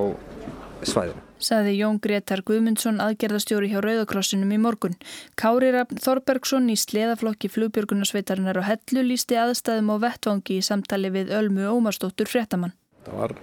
svæðinu. 0.88 1.20
Saði 1.36 1.74
Jón 1.76 1.98
Gretar 2.00 2.40
Guðmundsson 2.48 3.02
aðgerðastjóri 3.04 3.68
hjá 3.68 3.82
Rauðakrossinum 3.84 4.54
í 4.56 4.58
morgun. 4.60 4.96
Kári 5.36 5.68
Rafn 5.76 6.00
Þorbergsson 6.00 6.72
í 6.72 6.78
sleðaflokki 6.80 7.52
flugbjörgunarsveitarinnar 7.52 8.62
og 8.62 8.68
hellu 8.70 9.04
lísti 9.10 9.36
aðstæðum 9.36 9.92
og 9.92 10.02
vettvangi 10.06 10.56
í 10.56 10.64
samtali 10.64 11.12
við 11.12 11.36
Ölmu 11.36 11.68
Ómarsdóttur 11.68 12.32
Frettamann. 12.32 12.72
Það 13.04 13.20
var, 13.20 13.38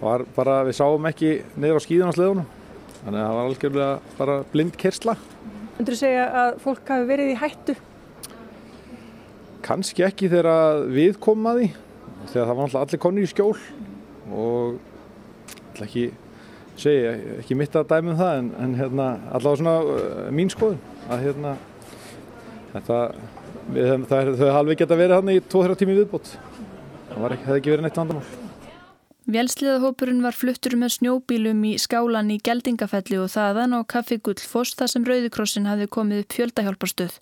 var 0.00 0.28
bara, 0.40 0.58
við 0.64 0.80
sáum 0.80 1.12
ekki 1.12 1.38
niður 1.52 1.84
á 1.84 1.84
skíðun 1.84 2.12
á 2.12 2.16
sleðunum, 2.16 2.52
þannig 3.02 3.20
að 3.20 3.26
það 3.28 3.40
var 3.42 3.50
algjörlega 3.50 4.16
bara 4.16 4.42
blind 4.56 4.80
kersla. 4.80 5.20
Þú 5.84 5.98
segja 6.00 6.30
að 6.32 6.62
fólk 6.64 6.96
hafi 6.96 7.12
verið 7.12 7.34
í 7.36 7.42
hættu 7.44 7.82
kannski 9.64 10.04
ekki 10.06 10.30
þegar 10.32 10.84
við 10.92 11.18
komum 11.22 11.50
að 11.52 11.62
því 11.62 11.70
þegar 12.32 12.48
það 12.48 12.56
var 12.56 12.66
alltaf 12.66 12.82
allir 12.82 13.02
konni 13.04 13.24
í 13.24 13.30
skjól 13.30 13.54
og 14.34 14.76
alltaf 15.74 15.86
ekki 15.86 16.06
segja, 16.80 17.14
ekki 17.38 17.56
mitt 17.58 17.76
að 17.78 17.88
dæmum 17.92 18.18
það 18.18 18.40
en, 18.40 18.50
en 18.64 18.74
hérna, 18.78 19.08
allavega 19.30 19.60
svona 19.62 19.76
uh, 19.84 20.30
mín 20.34 20.50
skoðun 20.52 20.80
að 21.12 21.26
hérna 21.28 21.56
þetta, 22.74 23.00
við, 23.74 23.92
það, 24.10 24.32
þau 24.40 24.48
halvi 24.58 24.78
geta 24.80 24.98
verið 24.98 25.20
hann 25.20 25.34
í 25.34 25.42
2-3 25.54 25.78
tími 25.80 25.98
viðbót. 26.00 26.32
Það 27.12 27.28
ekki, 27.30 27.44
hefði 27.46 27.60
ekki 27.60 27.74
verið 27.74 27.86
neitt 27.86 28.00
vandamál 28.00 28.43
Vélsliðahópurinn 29.24 30.20
var 30.20 30.36
fluttur 30.36 30.74
með 30.76 30.98
snjóbílum 30.98 31.62
í 31.64 31.70
skálan 31.80 32.28
í 32.28 32.34
Geldingafelli 32.44 33.16
og 33.22 33.30
þaðan 33.32 33.72
á 33.72 33.80
Kaffi 33.88 34.18
Gullfoss 34.20 34.76
þar 34.76 34.90
sem 34.92 35.06
Rauðikrossin 35.08 35.68
hafi 35.70 35.86
komið 35.88 36.20
upp 36.26 36.34
fjöldahjálparstöð. 36.36 37.14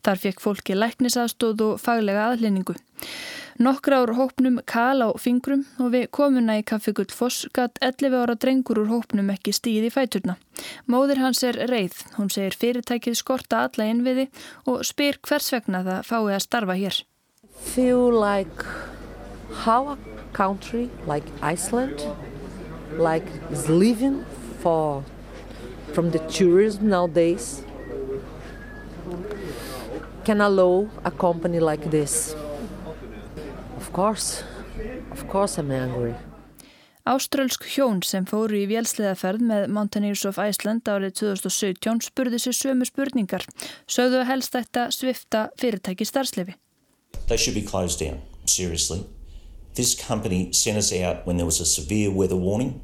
Þar 0.00 0.22
fekk 0.22 0.40
fólki 0.40 0.76
læknisaðstóð 0.78 1.64
og 1.66 1.82
faglega 1.82 2.30
aðlinningu. 2.30 2.78
Nokkur 3.60 3.92
ár 3.92 4.12
hópnum 4.16 4.56
kal 4.64 5.04
á 5.04 5.12
fingrum 5.20 5.66
og 5.76 5.90
við 5.92 6.06
komuna 6.16 6.56
í 6.56 6.64
Kaffi 6.64 6.94
Gullfoss 6.96 7.44
gatt 7.52 7.76
11 7.84 8.16
ára 8.16 8.38
drengur 8.40 8.80
úr 8.80 8.88
hópnum 8.94 9.28
ekki 9.34 9.52
stíð 9.52 9.90
í 9.90 9.92
fæturna. 9.92 10.38
Móðir 10.88 11.20
hans 11.20 11.44
er 11.44 11.60
reið. 11.68 11.98
Hún 12.16 12.32
segir 12.32 12.56
fyrirtækið 12.56 13.20
skorta 13.20 13.66
alla 13.66 13.90
innviði 13.92 14.30
og 14.64 14.80
spyr 14.88 15.20
hvers 15.28 15.52
vegna 15.52 15.84
það 15.84 16.08
fái 16.08 16.22
að 16.24 16.42
starfa 16.46 16.78
hér. 16.80 17.02
Feel 17.68 18.08
like 18.16 18.64
how 19.66 19.98
country 20.32 20.90
like 21.06 21.24
Iceland, 21.42 22.02
like 22.98 23.26
is 23.50 23.68
living 23.68 24.24
for 24.60 25.04
from 25.92 26.10
the 26.10 26.18
tourism 26.28 26.88
nowadays, 26.88 27.62
can 30.24 30.40
allow 30.40 30.88
a 31.04 31.10
company 31.10 31.60
like 31.60 31.90
this. 31.90 32.34
Of 33.76 33.92
course, 33.92 34.44
of 35.10 35.28
course 35.28 35.58
I'm 35.58 35.70
angry. 35.70 36.14
Ástrálsk 37.10 37.64
hjón 37.64 38.02
sem 38.04 38.26
fóru 38.28 38.58
í 38.60 38.66
vélsleðaferð 38.70 39.42
með 39.42 39.70
Mountaineers 39.72 40.26
of 40.28 40.36
Iceland 40.38 40.86
árið 40.86 41.16
2017 41.22 42.04
spurði 42.10 42.38
sér 42.38 42.56
sömu 42.58 42.86
spurningar. 42.86 43.46
Sögðu 43.88 44.26
helst 44.28 44.52
þetta 44.54 44.90
svifta 44.94 45.48
fyrirtæki 45.58 46.06
starfslefi. 46.06 46.54
They 47.26 47.38
should 47.38 47.56
be 47.56 47.64
closed 47.66 48.04
down, 48.04 48.20
seriously. 48.44 49.06
This 49.74 49.94
company 49.94 50.52
sent 50.52 50.78
us 50.78 50.92
out 50.92 51.26
when 51.26 51.36
there 51.36 51.46
was 51.46 51.60
a 51.60 51.66
severe 51.66 52.10
weather 52.10 52.36
warning. 52.36 52.80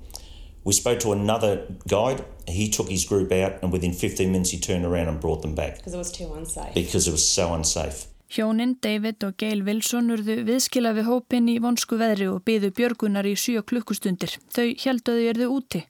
We 0.65 0.73
spoke 0.73 0.99
to 1.01 1.13
another 1.13 1.67
guide. 1.87 2.25
He 2.49 2.69
took 2.69 2.89
his 2.89 3.05
group 3.05 3.33
out, 3.33 3.63
and 3.63 3.73
within 3.73 3.93
15 3.93 4.31
minutes, 4.31 4.51
he 4.51 4.59
turned 4.59 4.85
around 4.85 5.09
and 5.09 5.21
brought 5.21 5.43
them 5.43 5.55
back. 5.55 5.77
Because 5.77 5.95
it 5.95 5.99
was 5.99 6.13
too 6.13 6.33
unsafe. 6.35 6.75
Because 6.75 7.09
it 7.09 7.13
was 7.13 7.29
so 7.29 7.55
unsafe. 7.55 8.07
Hjónin, 8.29 8.75
David 8.83 9.23
og 9.23 9.37
Gail 9.39 9.61
Wilson 9.63 10.11
urðu 10.11 10.41
viðskila 10.49 10.91
við 10.97 11.07
hópin 11.07 11.47
í 11.47 11.61
vonsku 11.63 11.95
veðri 12.01 12.27
og 12.27 12.41
byðu 12.49 12.73
björgunar 12.75 13.29
í 13.31 13.37
7 13.39 13.63
klukkustundir. 13.71 14.35
Þau 14.51 14.75
helduðu 14.83 15.29
erðu 15.31 15.49
úti. 15.55 15.85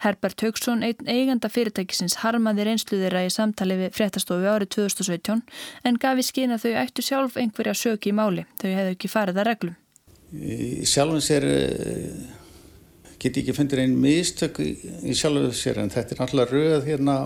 Herbert 0.00 0.40
Haugsson, 0.40 0.80
einn 0.88 1.04
eiganda 1.04 1.52
fyrirtækisins, 1.52 2.22
harmaði 2.24 2.64
reynsluðira 2.70 3.26
í 3.28 3.34
samtali 3.36 3.76
við 3.82 3.92
fréttastofu 3.98 4.48
árið 4.48 4.72
2017 4.78 5.44
en 5.84 6.00
gafi 6.00 6.24
skina 6.24 6.56
þau 6.56 6.72
ættu 6.86 7.04
sjálf 7.04 7.36
einhverja 7.36 7.76
söki 7.76 8.14
í 8.14 8.16
máli. 8.16 8.48
Þau 8.56 8.70
hefðu 8.72 8.96
ekki 8.96 9.12
farið 9.12 9.44
að 9.44 9.50
reglum 9.52 9.78
sjálfum 10.88 11.20
sér 11.20 11.44
eh, 11.44 12.08
get 13.20 13.36
ekki 13.36 13.54
fundir 13.56 13.82
einn 13.82 13.98
mistök 14.00 14.60
í 14.62 15.14
sjálfum 15.16 15.52
sér 15.56 15.82
en 15.82 15.92
þetta 15.92 16.14
er 16.14 16.22
náttúrulega 16.22 16.52
rauð 16.56 16.88
hérna 16.88 17.16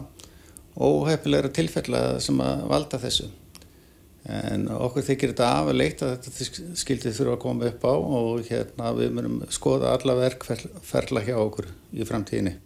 óhefnilegra 0.77 1.53
tilfella 1.57 2.03
sem 2.21 2.41
að 2.43 2.67
valda 2.69 3.01
þessu. 3.01 3.31
En 4.27 4.67
okkur 4.75 5.07
þykir 5.07 5.33
þetta 5.33 5.49
afleitt 5.61 6.03
að 6.03 6.17
þetta 6.17 6.79
skildið 6.83 7.19
þurfa 7.21 7.37
að 7.37 7.43
koma 7.45 7.69
upp 7.71 7.85
á 7.87 7.95
og 7.95 8.49
hérna 8.51 8.93
við 8.99 9.13
myndum 9.15 9.55
skoða 9.55 9.95
alla 9.95 10.17
verkferla 10.19 11.23
hjá 11.23 11.37
okkur 11.39 11.71
í 11.95 12.09
framtíðinni 12.09 12.57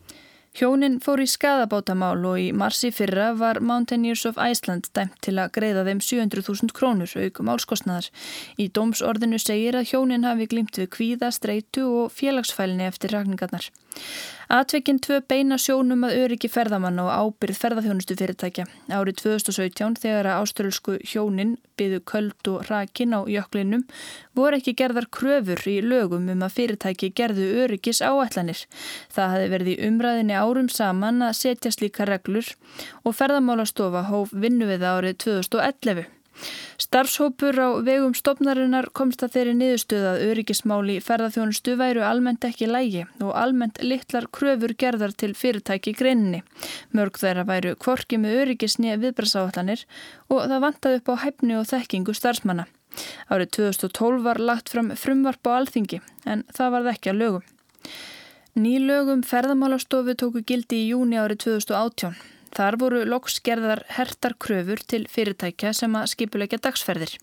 Hjónin 0.50 0.97
fór 0.99 1.21
í 1.23 1.28
skadabótamál 1.30 2.25
og 2.26 2.40
í 2.42 2.49
marsi 2.50 2.88
fyrra 2.90 3.28
var 3.38 3.61
Mountaineers 3.62 4.25
of 4.26 4.40
Iceland 4.42 4.88
dæmt 4.99 5.21
til 5.23 5.37
að 5.38 5.52
greiða 5.54 5.85
þeim 5.87 6.00
700.000 6.02 6.75
krónur 6.75 7.12
auk 7.23 7.38
málskostnaðar. 7.47 8.09
Í 8.59 8.66
dómsorðinu 8.75 9.38
segir 9.38 9.78
að 9.78 9.92
hjónin 9.92 10.26
hafi 10.26 10.49
glimt 10.50 10.80
við 10.80 10.90
kvíða, 10.97 11.30
streitu 11.30 11.87
og 12.02 12.11
félagsfælni 12.19 12.88
eftir 12.90 13.14
ragningarnar. 13.14 13.71
Atveikinn 14.50 14.97
tvö 14.99 15.21
beina 15.30 15.54
sjónum 15.62 16.00
að 16.09 16.16
öryggi 16.25 16.49
ferðamann 16.50 16.97
og 16.99 17.07
ábyrð 17.14 17.59
ferðarþjónustu 17.61 18.16
fyrirtækja. 18.19 18.64
Árið 18.90 19.21
2017 19.21 19.95
þegar 20.02 20.26
að 20.26 20.40
áströlsku 20.42 20.97
hjónin 21.07 21.52
byðu 21.78 22.00
köld 22.11 22.50
og 22.50 22.66
rakin 22.66 23.14
á 23.14 23.23
jöklinum 23.30 23.87
voru 24.35 24.59
ekki 24.59 24.75
gerðar 24.83 25.07
kröfur 25.14 25.62
í 25.71 25.78
lögum 25.87 26.26
um 26.35 26.42
að 26.42 26.57
fyrirtæki 26.59 27.12
gerðu 27.14 27.47
öryggis 27.62 28.02
áætlanir. 28.02 28.66
Það 29.14 29.35
hafi 29.37 29.50
verið 29.54 29.75
í 29.76 29.80
umræðinni 29.87 30.40
árum 30.42 30.75
saman 30.80 31.23
að 31.30 31.37
setja 31.45 31.71
slíka 31.71 32.11
reglur 32.11 32.50
og 33.04 33.21
ferðamálastofa 33.23 34.09
hóf 34.11 34.35
vinnu 34.35 34.66
við 34.66 34.83
árið 34.83 35.21
2011. 35.30 36.11
Starfshópur 36.81 37.55
á 37.61 37.69
vegum 37.85 38.15
stopnarinnar 38.17 38.89
komst 38.97 39.23
að 39.25 39.35
þeirri 39.35 39.55
niðurstöðað 39.59 40.23
öryggismáli 40.31 40.97
ferðarþjónustu 41.05 41.77
væru 41.77 42.03
almennt 42.07 42.47
ekki 42.49 42.71
lægi 42.71 43.05
og 43.21 43.35
almennt 43.37 43.83
litlar 43.85 44.27
kröfur 44.33 44.73
gerðar 44.81 45.13
til 45.13 45.35
fyrirtæki 45.37 45.93
greininni. 45.99 46.41
Mörg 46.97 47.21
þeirra 47.21 47.45
væru 47.51 47.77
kvorki 47.77 48.19
með 48.23 48.41
öryggisni 48.45 48.97
viðbrasáallanir 49.05 49.85
og 50.33 50.47
það 50.47 50.65
vantaði 50.67 51.01
upp 51.03 51.13
á 51.13 51.23
hæfni 51.27 51.59
og 51.61 51.69
þekkingu 51.69 52.17
starfsmanna. 52.17 52.67
Árið 53.31 53.53
2012 53.61 54.25
var 54.25 54.41
lagt 54.41 54.73
fram 54.73 54.91
frumvarp 54.97 55.47
á 55.47 55.61
alþingi 55.61 56.01
en 56.27 56.43
það 56.57 56.75
varð 56.75 56.93
ekki 56.95 57.13
að 57.13 57.21
lögum. 57.23 57.49
Nýlögum 58.59 59.23
ferðamálastofu 59.23 60.17
tóku 60.19 60.43
gildi 60.43 60.83
í 60.83 60.91
júni 60.91 61.21
árið 61.21 61.45
2018. 61.45 62.39
Þar 62.57 62.76
voru 62.80 63.00
loksgerðar 63.07 63.85
hertar 63.97 64.35
kröfur 64.42 64.83
til 64.90 65.04
fyrirtækja 65.11 65.73
sem 65.76 65.95
að 65.97 66.09
skipulegja 66.14 66.59
dagsferðir. 66.64 67.16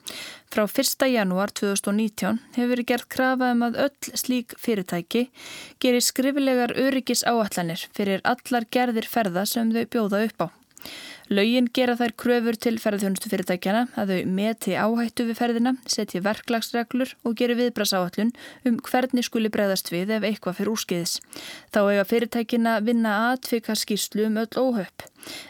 Frá 0.47 0.63
1. 0.65 1.07
janúar 1.11 1.51
2019 1.51 2.39
hefur 2.55 2.71
verið 2.73 2.89
gert 2.93 3.09
krafa 3.11 3.51
um 3.55 3.65
að 3.67 3.81
öll 3.87 4.19
slík 4.23 4.55
fyrirtæki 4.61 5.27
gerir 5.83 6.05
skrifilegar 6.05 6.75
öryggis 6.79 7.25
áallanir 7.27 7.87
fyrir 7.97 8.23
allar 8.23 8.69
gerðir 8.71 9.09
ferða 9.11 9.45
sem 9.45 9.75
þau 9.75 9.83
bjóða 9.85 10.23
upp 10.29 10.47
á. 10.47 10.56
Laugin 11.27 11.65
gera 11.75 11.97
þær 11.99 12.13
kröfur 12.15 12.55
til 12.55 12.77
ferðarþjónustu 12.79 13.27
fyrirtækjana 13.27 13.81
að 13.99 14.11
þau 14.13 14.29
meti 14.37 14.75
áhættu 14.79 15.25
við 15.27 15.39
ferðina, 15.41 15.73
setji 15.83 16.21
verklagsreglur 16.23 17.11
og 17.27 17.35
geri 17.35 17.57
viðbrasáallun 17.59 18.31
um 18.69 18.77
hvernig 18.87 19.27
skuli 19.27 19.51
bregðast 19.51 19.91
við 19.91 20.13
ef 20.15 20.27
eitthvað 20.29 20.61
fyrir 20.61 20.71
úrskiðis. 20.71 21.17
Þá 21.75 21.81
eiga 21.81 22.07
fyrirtækina 22.07 22.77
vinna 22.87 23.17
atfika 23.33 23.75
skýrslu 23.75 24.29
um 24.29 24.39
öll 24.39 24.63
óhaupp. 24.63 25.03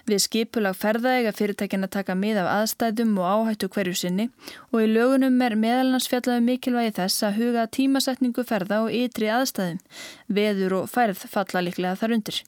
Við 0.09 0.23
skipulag 0.25 0.73
ferða 0.81 1.13
eiga 1.19 1.35
fyrirtækina 1.37 1.91
taka 1.93 2.17
mið 2.17 2.41
af 2.41 2.51
aðstæðum 2.55 3.13
og 3.21 3.29
áhættu 3.29 3.69
hverju 3.69 3.93
sinni 4.01 4.29
og 4.71 4.81
í 4.81 4.89
lögunum 4.89 5.37
er 5.45 5.59
meðalnarsfjallaðu 5.61 6.41
um 6.41 6.53
mikilvægi 6.55 6.97
þess 7.03 7.29
að 7.29 7.41
huga 7.43 7.69
tímasetningu 7.69 8.49
ferða 8.49 8.81
og 8.87 8.97
ytri 8.97 9.29
aðstæðum. 9.29 9.81
Veður 10.25 10.81
og 10.81 10.89
færð 10.89 11.27
falla 11.29 11.67
líklega 11.69 11.99
þar 12.01 12.17
undir. 12.17 12.45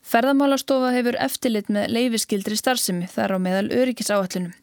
Ferðamálastofa 0.00 0.94
hefur 0.94 1.18
eftirlit 1.20 1.68
með 1.68 1.92
leifiskildri 1.94 2.56
starfsemi 2.56 3.08
þar 3.10 3.36
á 3.36 3.38
meðal 3.42 3.68
öryggisáallunum. 3.82 4.54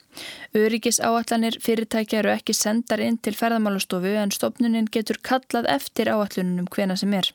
Öryggisáallanir 0.58 1.60
fyrirtækja 1.62 2.22
eru 2.24 2.32
ekki 2.34 2.56
sendar 2.58 3.02
inn 3.06 3.20
til 3.22 3.36
ferðamálastofu 3.38 4.16
en 4.18 4.34
stopnunin 4.34 4.88
getur 4.92 5.20
kallað 5.22 5.70
eftir 5.76 6.10
áallunum 6.10 6.70
hvena 6.74 6.98
sem 6.98 7.14
er. 7.14 7.30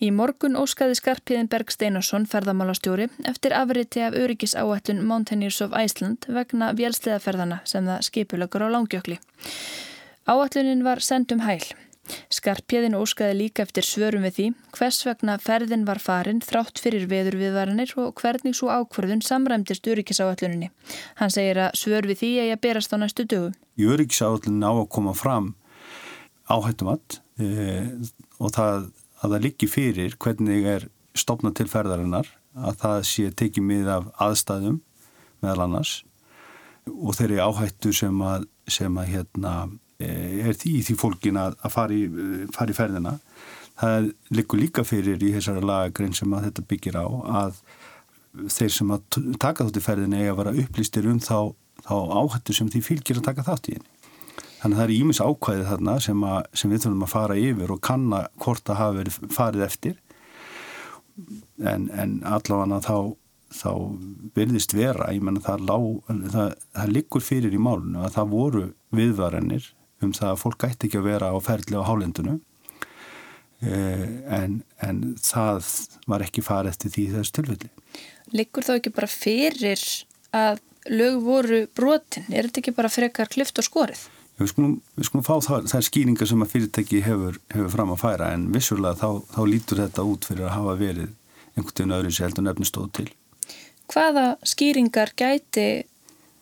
Í 0.00 0.08
morgun 0.16 0.56
óskaði 0.56 0.96
Skarpiðin 0.96 1.50
Berg 1.52 1.72
Steinarsson 1.74 2.24
ferðamálastjóri 2.30 3.10
eftir 3.28 3.56
afriti 3.58 4.04
af 4.06 4.16
öryggisáallun 4.16 5.04
Mountaineers 5.04 5.60
of 5.60 5.76
Iceland 5.76 6.28
vegna 6.38 6.72
vélsleðaferðana 6.78 7.60
sem 7.68 7.84
það 7.84 8.06
skipulagur 8.08 8.64
á 8.64 8.68
langjökli. 8.72 9.20
Áallunin 10.26 10.86
var 10.86 11.04
sendum 11.04 11.44
hæl. 11.44 11.60
Skarpjöðin 12.32 12.96
óskaði 12.98 13.36
líka 13.40 13.64
eftir 13.64 13.86
svörum 13.86 14.24
við 14.26 14.34
því 14.36 14.46
hvers 14.76 14.98
vegna 15.06 15.36
ferðin 15.42 15.86
var 15.88 16.00
farin 16.02 16.42
þrátt 16.44 16.80
fyrir 16.82 17.06
veður 17.10 17.38
viðvaranir 17.40 17.92
og 18.00 18.14
hvernig 18.20 18.56
svo 18.56 18.70
ákvörðun 18.70 19.22
samræmdist 19.26 19.86
öryggisáalluninni. 19.90 20.70
Hann 21.20 21.34
segir 21.34 21.60
að 21.66 21.78
svör 21.80 22.08
við 22.08 22.22
því 22.22 22.32
að 22.42 22.50
ég 22.52 22.62
berast 22.62 22.94
á 22.94 22.96
næstu 23.00 23.26
dögum. 23.26 23.54
Í 23.78 23.88
öryggisáallunin 23.90 24.66
á 24.66 24.72
að 24.72 24.88
koma 24.96 25.14
fram 25.16 25.52
áhættumatt 26.46 27.20
e, 27.40 27.46
og 28.38 28.52
það 28.54 28.90
að 29.22 29.32
það 29.32 29.40
liggi 29.46 29.70
fyrir 29.70 30.18
hvernig 30.22 30.68
er 30.76 30.90
stopnað 31.16 31.56
til 31.60 31.70
ferðarinnar 31.72 32.28
að 32.56 32.76
það 32.82 33.00
sé 33.08 33.30
tekið 33.32 33.66
mið 33.70 33.88
af 33.94 34.12
aðstæðum 34.22 34.82
meðal 35.42 35.64
annars 35.66 35.96
og 36.86 37.16
þeirri 37.18 37.40
áhættu 37.42 37.90
sem 37.96 38.20
að, 38.22 38.46
sem 38.70 39.00
að 39.00 39.10
hérna 39.10 39.54
Eh, 39.64 39.85
er 39.98 40.56
því, 40.56 40.74
því 40.86 40.96
fólkin 41.00 41.40
að, 41.40 41.56
að 41.64 41.72
fara, 41.72 41.96
í, 41.96 42.04
fara 42.54 42.72
í 42.72 42.76
ferðina. 42.76 43.16
Það 43.76 44.10
likur 44.32 44.60
líka 44.60 44.84
fyrir 44.88 45.20
í 45.20 45.32
þessari 45.34 45.64
lagagrein 45.64 46.16
sem 46.16 46.32
að 46.32 46.48
þetta 46.48 46.64
byggir 46.70 46.96
á 46.96 47.06
að 47.42 47.60
þeir 48.52 48.72
sem 48.72 48.92
að 48.92 49.20
taka 49.40 49.66
þátt 49.66 49.80
í 49.80 49.84
ferðina 49.84 50.20
eiga 50.20 50.32
að 50.34 50.40
vera 50.42 50.56
upplýstir 50.62 51.08
um 51.10 51.20
þá, 51.24 51.52
þá 51.84 51.96
áhættu 52.20 52.56
sem 52.56 52.72
því 52.72 52.82
fylgir 52.84 53.20
að 53.20 53.28
taka 53.30 53.44
þátt 53.46 53.70
í 53.70 53.76
henni. 53.76 53.92
Þannig 54.56 54.76
að 54.76 54.80
það 54.80 54.86
er 54.86 54.94
ímis 54.96 55.20
ákvæðið 55.20 55.68
þarna 55.70 55.94
sem, 56.02 56.24
að, 56.26 56.38
sem 56.56 56.72
við 56.72 56.82
þurfum 56.82 57.04
að 57.06 57.12
fara 57.12 57.36
yfir 57.38 57.72
og 57.72 57.82
kanna 57.84 58.20
hvort 58.42 58.64
það 58.66 58.80
hafi 58.80 58.98
verið 59.00 59.18
farið 59.36 59.64
eftir 59.66 59.98
en, 61.60 61.86
en 61.92 62.16
allavega 62.26 62.80
þá, 62.84 62.96
þá 63.60 63.70
verðist 64.36 64.74
vera, 64.76 65.10
ég 65.14 65.24
menna 65.24 65.44
það, 65.44 65.68
það, 66.32 66.54
það 66.76 66.94
likur 66.96 67.24
fyrir 67.24 67.56
í 67.56 67.60
málunu 67.62 68.02
að 68.04 68.16
það 68.16 68.32
voru 68.32 68.64
viðvarenir 68.96 69.70
um 70.04 70.12
það 70.16 70.32
að 70.32 70.42
fólk 70.42 70.66
gæti 70.66 70.88
ekki 70.88 71.00
að 71.00 71.08
vera 71.08 71.32
á 71.32 71.36
ferli 71.44 71.78
á 71.78 71.88
hálendinu 71.88 72.36
eh, 73.64 74.04
en, 74.36 74.60
en 74.84 75.02
það 75.22 75.70
var 76.10 76.26
ekki 76.26 76.44
farið 76.44 76.74
eftir 76.74 76.94
því 76.96 77.06
þessu 77.14 77.36
tilfelli. 77.38 77.72
Liggur 78.36 78.66
þá 78.66 78.76
ekki 78.76 78.94
bara 78.96 79.10
fyrir 79.10 79.82
að 80.36 80.60
lög 80.90 81.18
voru 81.24 81.64
brotin? 81.74 82.26
Er 82.30 82.48
þetta 82.48 82.62
ekki 82.62 82.76
bara 82.76 82.92
frekar 82.92 83.30
klift 83.32 83.58
og 83.58 83.66
skorið? 83.66 84.06
Við 84.36 84.50
skulum, 84.52 84.72
við 84.98 85.08
skulum 85.08 85.24
fá 85.24 85.36
það, 85.40 85.68
það 85.72 85.84
skýringar 85.86 86.28
sem 86.28 86.42
að 86.44 86.50
fyrirtæki 86.52 86.98
hefur, 87.06 87.38
hefur 87.54 87.70
fram 87.72 87.92
að 87.94 88.02
færa 88.02 88.32
en 88.36 88.50
vissulega 88.52 88.98
þá, 89.00 89.22
þá 89.32 89.40
lítur 89.48 89.80
þetta 89.80 90.04
út 90.04 90.28
fyrir 90.28 90.44
að 90.44 90.56
hafa 90.58 90.74
verið 90.82 91.14
einhvern 91.56 91.72
veginn 91.72 91.94
öðru 91.96 92.12
sér 92.12 92.28
heldur 92.28 92.44
nefnustóð 92.44 92.90
til. 92.98 93.06
Hvaða 93.88 94.26
skýringar 94.44 95.14
gæti 95.16 95.68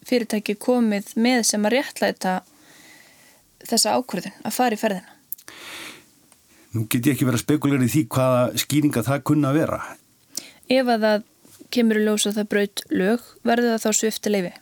fyrirtæki 0.09 0.57
komið 0.59 1.12
með 1.20 1.44
sem 1.52 1.68
að 1.68 1.76
réttlæta 1.76 2.35
þessa 3.68 3.98
ákvörðun 3.98 4.40
að 4.44 4.57
fara 4.57 4.77
í 4.77 4.81
ferðina? 4.81 5.14
Nú 6.74 6.88
get 6.90 7.07
ég 7.07 7.14
ekki 7.14 7.29
verið 7.29 7.38
að 7.38 7.44
spekulera 7.44 7.87
í 7.87 7.92
því 7.92 8.03
hvaða 8.11 8.42
skýringa 8.59 9.05
það 9.07 9.24
kunna 9.31 9.53
að 9.53 9.61
vera. 9.61 9.81
Ef 10.66 10.90
að 10.90 11.07
það 11.07 11.24
kemur 11.74 12.00
í 12.00 12.05
ljós 12.05 12.27
að 12.27 12.38
það 12.40 12.50
braut 12.55 12.85
lög, 12.90 13.27
verður 13.46 13.74
það 13.74 13.85
þá 13.85 13.98
svifti 14.00 14.33
leifi? 14.33 14.53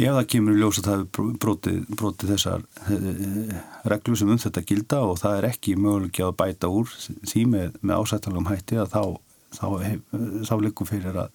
Ef 0.00 0.16
það 0.16 0.28
kemur 0.32 0.56
í 0.56 0.60
ljós 0.62 0.80
að 0.80 0.88
það 0.88 1.02
broti, 1.44 1.74
broti 2.00 2.28
þessar 2.30 2.64
eh, 2.88 3.56
reglu 3.92 4.16
sem 4.16 4.32
um 4.32 4.40
þetta 4.40 4.64
gilda 4.66 5.02
og 5.06 5.18
það 5.20 5.38
er 5.38 5.48
ekki 5.50 5.76
möguleik 5.76 6.22
að 6.24 6.36
bæta 6.40 6.70
úr 6.72 6.90
því 7.28 7.44
með, 7.52 7.74
með 7.82 8.00
ásættalagum 8.00 8.48
hætti 8.48 8.80
að 8.80 8.94
þá, 8.94 9.02
þá, 9.58 9.66
þá, 9.84 10.14
þá 10.48 10.54
likur 10.64 10.88
fyrir 10.88 11.20
að, 11.26 11.34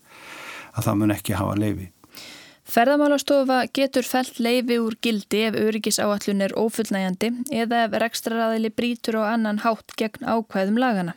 að 0.73 0.89
það 0.89 0.99
mun 1.01 1.15
ekki 1.15 1.37
hafa 1.37 1.59
leifi. 1.61 1.91
Ferðamálastofa 2.65 3.59
getur 3.77 4.07
fælt 4.09 4.39
leifi 4.41 4.79
úr 4.81 4.95
gildi 5.05 5.43
ef 5.45 5.57
öryggisáallun 5.61 6.41
er 6.41 6.55
ófullnægjandi 6.57 7.29
eða 7.53 7.83
ef 7.85 7.99
rekstraræðili 8.01 8.71
brítur 8.73 9.19
og 9.21 9.27
annan 9.29 9.61
hátt 9.61 9.93
gegn 9.99 10.25
ákvæðum 10.25 10.81
lagana. 10.81 11.13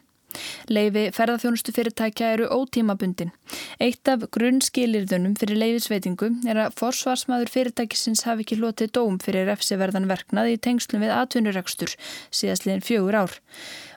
Leifi 0.68 1.06
ferðarþjónustu 1.16 1.72
fyrirtækja 1.72 2.34
eru 2.36 2.50
ótímabundin. 2.52 3.32
Eitt 3.80 4.10
af 4.12 4.26
grunnskilirðunum 4.36 5.38
fyrir 5.40 5.56
leifisveitingu 5.62 6.28
er 6.52 6.60
að 6.66 6.76
forsvarsmaður 6.82 7.52
fyrirtækisins 7.54 8.26
hafi 8.28 8.44
ekki 8.44 8.60
hlotið 8.60 8.92
dóm 8.98 9.16
fyrir 9.24 9.48
refsiverðan 9.48 10.10
verknað 10.10 10.52
í 10.52 10.58
tengslum 10.68 11.06
við 11.06 11.14
atvinnurekstur 11.16 11.96
síðastliðin 12.28 12.84
fjögur 12.84 13.22
ár. 13.24 13.38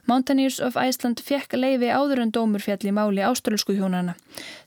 Mountaineers 0.09 0.59
of 0.63 0.77
Iceland 0.79 1.21
fekk 1.21 1.53
leifi 1.59 1.89
áður 1.93 2.23
en 2.23 2.31
dómur 2.33 2.63
fjall 2.63 2.81
í 2.89 2.93
máli 2.95 3.23
ástralsku 3.25 3.75
hjónana. 3.77 4.15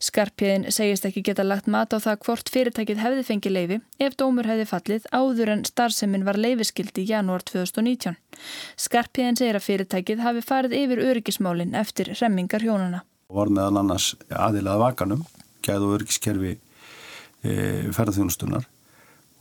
Skarpiðin 0.02 0.68
segist 0.74 1.06
ekki 1.08 1.24
geta 1.26 1.44
lagt 1.46 1.66
mat 1.70 1.94
á 1.94 1.98
það 1.98 2.20
hvort 2.26 2.52
fyrirtækið 2.54 3.02
hefði 3.02 3.24
fengið 3.28 3.56
leifi 3.56 3.78
ef 4.06 4.18
dómur 4.20 4.48
hefði 4.48 4.66
fallið 4.70 5.08
áður 5.10 5.54
en 5.56 5.64
starfseminn 5.68 6.26
var 6.28 6.38
leifiskildi 6.38 7.04
í 7.04 7.08
janúar 7.10 7.42
2019. 7.50 8.18
Skarpiðin 8.86 9.40
segir 9.40 9.58
að 9.58 9.66
fyrirtækið 9.68 10.22
hafi 10.24 10.44
farið 10.44 10.76
yfir 10.82 11.02
öryggismálinn 11.08 11.74
eftir 11.78 12.12
remmingar 12.20 12.62
hjónana. 12.62 13.02
Var 13.34 13.50
meðal 13.50 13.80
annars 13.80 14.12
aðilað 14.30 14.84
vakanum, 14.84 15.24
gæð 15.64 15.88
og 15.88 15.96
öryggiskerfi 15.98 16.54
e, 17.42 17.54
ferðarþjónustunar 17.96 18.68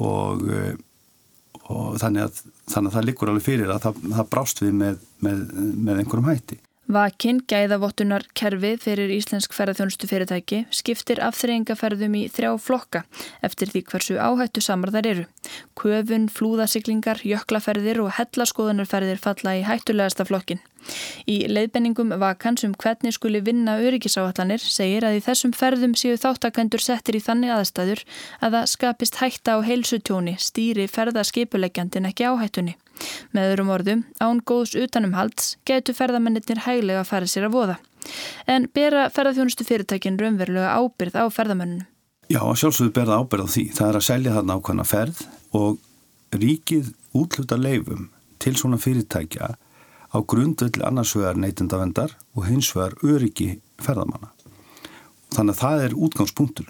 og 0.02 0.48
e, 0.50 0.64
og 1.72 1.98
þannig 2.02 2.28
að, 2.28 2.42
þannig 2.74 2.90
að 2.90 2.98
það 2.98 3.08
likur 3.10 3.32
alveg 3.32 3.46
fyrir 3.46 3.72
að 3.72 3.86
það, 3.86 4.04
það 4.18 4.30
brást 4.34 4.62
við 4.64 4.74
með, 4.80 5.02
með, 5.24 5.44
með 5.56 6.02
einhverjum 6.02 6.30
hætti. 6.32 6.60
Vakinn 6.92 7.38
gæðavottunar 7.48 8.26
kerfi 8.36 8.74
fyrir 8.84 9.12
Íslensk 9.16 9.54
ferðarþjónustu 9.56 10.08
fyrirtæki 10.10 10.58
skiptir 10.76 11.22
afþreyingaferðum 11.24 12.18
í 12.20 12.24
þrjá 12.28 12.58
flokka 12.60 13.06
eftir 13.48 13.72
því 13.72 13.82
hversu 13.88 14.18
áhættu 14.20 14.60
samar 14.60 14.92
þar 14.92 15.08
eru. 15.14 15.24
Köfun, 15.80 16.28
flúðasiklingar, 16.28 17.24
jöklaferðir 17.24 18.02
og 18.04 18.12
hellaskoðunarferðir 18.20 19.24
falla 19.24 19.56
í 19.56 19.64
hættulegasta 19.64 20.28
flokkin. 20.28 20.60
Í 21.24 21.48
leiðbenningum 21.48 22.12
vakans 22.20 22.66
um 22.68 22.76
hvernig 22.76 23.16
skuli 23.16 23.40
vinna 23.40 23.78
öryggisáallanir 23.80 24.60
segir 24.60 25.08
að 25.08 25.22
í 25.22 25.24
þessum 25.24 25.56
ferðum 25.56 25.96
séu 25.96 26.20
þáttakendur 26.20 26.84
settir 26.84 27.16
í 27.16 27.24
þannig 27.24 27.56
aðstæður 27.56 28.04
að 28.44 28.58
það 28.58 28.72
skapist 28.76 29.22
hætta 29.24 29.56
á 29.56 29.60
heilsutjóni 29.64 30.36
stýri 30.36 30.92
ferðaskipuleggjandin 30.92 32.12
ekki 32.12 32.28
áhættunni. 32.28 32.76
Með 33.36 33.54
öðrum 33.54 33.72
orðum, 33.74 34.04
án 34.20 34.42
góðs 34.46 34.76
utanumhalds 34.80 35.56
getur 35.68 35.98
ferðamennir 35.98 36.64
hæglega 36.66 37.02
að 37.04 37.10
fara 37.10 37.30
sér 37.30 37.48
að 37.50 37.58
voða. 37.58 37.80
En 38.48 38.68
bera 38.74 39.08
ferðarþjónustu 39.14 39.66
fyrirtækin 39.68 40.20
raunverulega 40.20 40.76
ábyrð 40.78 41.20
á 41.20 41.26
ferðamennunum? 41.32 41.88
Já, 42.32 42.40
sjálfsögðu 42.40 42.94
berða 42.96 43.20
ábyrð 43.22 43.48
á 43.48 43.54
því. 43.54 43.64
Það 43.78 43.90
er 43.90 44.00
að 44.00 44.08
selja 44.08 44.36
þarna 44.38 44.58
ákvæmna 44.58 44.86
ferð 44.88 45.24
og 45.60 45.82
ríkið 46.34 46.94
útluta 47.14 47.58
leifum 47.60 48.08
til 48.44 48.56
svona 48.60 48.80
fyrirtækja 48.82 49.54
á 50.14 50.18
grundvöldi 50.22 50.84
annars 50.86 51.14
vegar 51.18 51.38
neytindavendar 51.40 52.16
og 52.36 52.48
hins 52.48 52.72
vegar 52.76 52.96
öryggi 53.04 53.58
ferðamanna. 53.82 54.32
Þannig 55.34 55.56
að 55.56 55.62
það 55.64 55.84
er 55.88 55.96
útgangspunktur. 56.08 56.68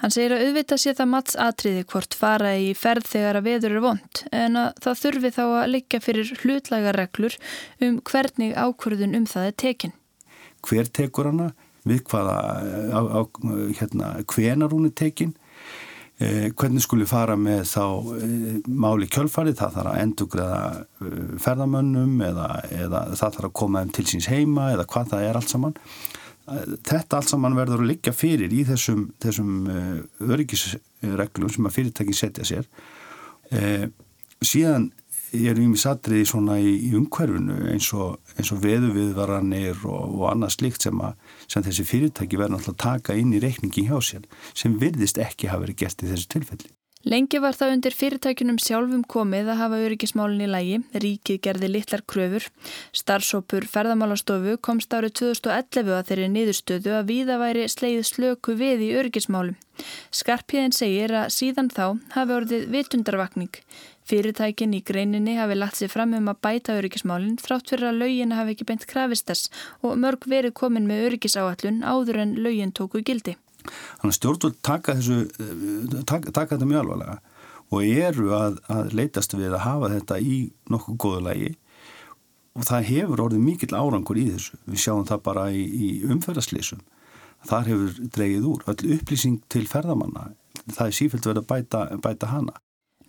Hann 0.00 0.12
segir 0.14 0.32
að 0.32 0.46
auðvita 0.46 0.78
sé 0.80 0.94
það 0.96 1.10
mats 1.12 1.34
atriði 1.36 1.82
hvort 1.90 2.16
fara 2.16 2.54
í 2.56 2.70
ferð 2.78 3.08
þegar 3.10 3.38
að 3.40 3.48
veður 3.50 3.74
er 3.76 3.82
vond 3.84 4.22
en 4.32 4.56
að 4.56 4.78
það 4.86 5.00
þurfi 5.02 5.32
þá 5.36 5.42
að 5.44 5.72
liggja 5.74 6.00
fyrir 6.00 6.30
hlutlæga 6.40 6.94
reglur 6.96 7.36
um 7.84 7.98
hvernig 8.08 8.54
ákvörðun 8.56 9.18
um 9.18 9.26
það 9.28 9.50
er 9.50 9.58
tekin. 9.64 9.92
Hver 10.64 10.88
tekur 10.88 11.28
hana? 11.28 11.50
Við 11.88 12.02
hvaða, 12.10 12.36
á, 12.92 13.00
á, 13.00 13.20
hérna, 13.76 14.08
hvenar 14.28 14.72
hún 14.72 14.88
er 14.88 14.96
tekin? 14.96 15.34
Eh, 16.20 16.50
hvernig 16.52 16.84
skulle 16.84 17.08
fara 17.08 17.36
með 17.40 17.62
þá 17.70 17.84
eh, 18.20 18.56
máli 18.68 19.08
kjölfarið? 19.08 19.56
Það 19.56 19.76
þarf 19.76 19.92
að 19.92 20.00
endugræða 20.02 20.58
eh, 20.80 21.20
ferðamönnum 21.40 22.18
eða, 22.24 22.48
eða 22.76 23.04
það 23.14 23.36
þarf 23.36 23.48
að 23.48 23.54
koma 23.62 23.84
þeim 23.84 23.94
til 23.96 24.06
síns 24.10 24.28
heima 24.28 24.66
eða 24.74 24.88
hvað 24.92 25.14
það 25.14 25.28
er 25.28 25.40
allt 25.40 25.54
saman 25.54 25.78
þetta 26.50 27.18
allt 27.18 27.30
saman 27.30 27.58
verður 27.58 27.84
að 27.84 27.92
liggja 27.92 28.14
fyrir 28.16 28.52
í 28.54 28.64
þessum, 28.68 29.08
þessum 29.22 29.52
uh, 29.70 29.98
öryggisreglum 30.26 31.52
sem 31.52 31.68
að 31.68 31.76
fyrirtæki 31.76 32.16
setja 32.16 32.46
sér 32.48 32.66
eh, 33.54 33.86
síðan 34.42 34.90
erum 35.30 35.74
við 35.74 35.82
satriði 35.84 36.26
svona 36.26 36.56
í, 36.58 36.72
í 36.88 36.90
umhverfunu 36.98 37.70
eins 37.70 37.90
og, 37.94 38.18
og 38.40 38.62
veðuviðvaranir 38.64 39.84
og, 39.86 40.16
og 40.18 40.26
annað 40.32 40.56
slikt 40.56 40.86
sem, 40.86 41.02
að, 41.06 41.14
sem 41.46 41.64
þessi 41.66 41.86
fyrirtæki 41.86 42.40
verður 42.40 42.56
náttúrulega 42.56 42.76
að 42.76 42.82
taka 42.86 43.18
inn 43.20 43.34
í 43.36 43.42
reikningi 43.42 43.86
hjá 43.86 43.98
sér 44.02 44.26
sem 44.50 44.74
virðist 44.80 45.20
ekki 45.22 45.52
hafa 45.52 45.68
verið 45.68 45.82
gert 45.84 46.02
í 46.02 46.10
þessu 46.10 46.30
tilfelli. 46.34 46.72
Lengi 47.08 47.38
var 47.40 47.56
það 47.56 47.70
undir 47.72 47.94
fyrirtækunum 47.96 48.58
sjálfum 48.60 49.06
komið 49.08 49.46
að 49.54 49.56
hafa 49.62 49.76
öryggismálinn 49.86 50.42
í 50.44 50.48
lægi, 50.52 50.80
ríkið 51.00 51.38
gerði 51.46 51.70
litlar 51.70 52.02
kröfur. 52.04 52.44
Starfsópur 52.92 53.64
ferðamálastofu 53.72 54.58
komst 54.60 54.92
árið 54.92 55.14
2011 55.22 55.94
að 55.96 56.10
þeirri 56.10 56.28
niðurstöðu 56.34 56.94
að 56.98 57.08
víða 57.08 57.40
væri 57.40 57.64
sleið 57.72 58.04
slöku 58.04 58.58
við 58.60 58.84
í 58.84 58.92
öryggismálum. 59.00 59.56
Skarpiðin 60.12 60.76
segir 60.76 61.16
að 61.22 61.32
síðan 61.38 61.72
þá 61.72 61.84
hafi 62.18 62.36
orðið 62.36 62.70
vitundarvakning. 62.76 63.60
Fyrirtækin 64.04 64.76
í 64.76 64.84
greininni 64.84 65.40
hafi 65.40 65.56
lagt 65.56 65.80
sér 65.80 65.88
fram 65.88 66.12
um 66.20 66.28
að 66.28 66.42
bæta 66.44 66.76
öryggismálinn 66.76 67.40
þrátt 67.40 67.72
fyrir 67.72 67.94
að 67.94 68.02
laugin 68.04 68.36
hafi 68.36 68.58
ekki 68.58 68.68
beint 68.68 68.84
krafistess 68.90 69.48
og 69.80 69.96
mörg 69.96 70.28
verið 70.28 70.52
komin 70.52 70.90
með 70.90 71.06
öryggisáallun 71.08 71.80
áður 71.80 72.26
en 72.26 72.42
laugin 72.44 72.76
tóku 72.76 73.00
gildi. 73.00 73.40
Þannig 73.64 74.12
að 74.12 74.18
stjórnvöld 74.18 74.60
taka, 74.66 74.96
þessu, 74.98 75.18
eh, 75.40 75.98
taka, 76.08 76.32
taka 76.32 76.56
þetta 76.56 76.70
mjög 76.70 76.84
alvarlega 76.84 77.18
og 77.70 77.86
eru 77.86 78.30
að, 78.34 78.56
að 78.72 78.94
leytast 78.98 79.36
við 79.36 79.52
að 79.54 79.64
hafa 79.64 79.90
þetta 79.92 80.20
í 80.20 80.38
nokkuð 80.70 80.96
góðu 81.04 81.20
lægi 81.28 81.50
og 82.58 82.66
það 82.66 82.88
hefur 82.88 83.22
orðið 83.26 83.44
mikill 83.44 83.76
árangur 83.76 84.18
í 84.18 84.26
þessu. 84.32 84.58
Við 84.66 84.82
sjáum 84.84 85.06
það 85.08 85.22
bara 85.28 85.44
í, 85.54 85.60
í 85.62 85.90
umferðarslýsum. 86.10 86.80
Þar 87.46 87.70
hefur 87.70 88.00
dreigið 88.16 88.48
úr. 88.50 88.64
Öll 88.68 88.96
upplýsing 88.96 89.38
til 89.52 89.62
ferðamanna, 89.70 90.32
það 90.66 90.90
er 90.90 90.96
sífælt 90.98 91.30
verið 91.30 91.44
að 91.44 91.48
bæta, 91.52 91.84
bæta 92.02 92.32
hana. 92.34 92.58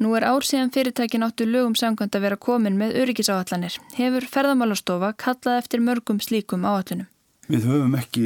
Nú 0.01 0.15
er 0.17 0.25
ár 0.25 0.45
síðan 0.45 0.71
fyrirtækin 0.73 1.25
áttu 1.25 1.45
lögum 1.45 1.75
samkvæmt 1.77 2.15
að 2.17 2.23
vera 2.25 2.37
komin 2.41 2.77
með 2.79 2.95
öryggisáallanir. 3.03 3.75
Hefur 3.97 4.25
ferðamálastofa 4.33 5.11
kallað 5.19 5.59
eftir 5.61 5.83
mörgum 5.83 6.21
slíkum 6.23 6.65
áallunum? 6.65 7.09
Við 7.51 7.67
höfum 7.67 7.97
ekki 7.99 8.25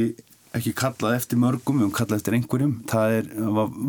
ekki 0.58 0.72
kallað 0.76 1.16
eftir 1.18 1.40
mörgum, 1.40 1.78
við 1.78 1.86
höfum 1.86 1.96
kallað 1.96 2.20
eftir 2.20 2.36
einhverjum. 2.38 2.74
Það 2.90 3.16
er, 3.18 3.30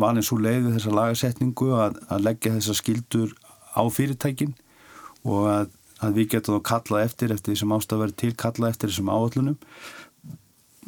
valin 0.04 0.26
svo 0.26 0.38
leið 0.42 0.60
við 0.66 0.76
þessa 0.78 0.94
lagasetningu 0.98 1.68
að, 1.76 2.00
að 2.08 2.24
leggja 2.26 2.54
þessa 2.56 2.76
skildur 2.78 3.34
á 3.74 3.82
fyrirtækin 3.92 4.54
og 5.28 5.48
að, 5.52 5.70
að 6.04 6.20
við 6.20 6.30
getum 6.34 6.58
þá 6.58 6.68
kallað 6.72 7.06
eftir 7.06 7.34
eftir 7.34 7.52
því 7.54 7.62
sem 7.62 7.74
ástaf 7.78 8.02
verið 8.02 8.20
til 8.22 8.34
kallað 8.44 8.74
eftir 8.74 8.92
þessum 8.92 9.12
áallunum. 9.12 9.58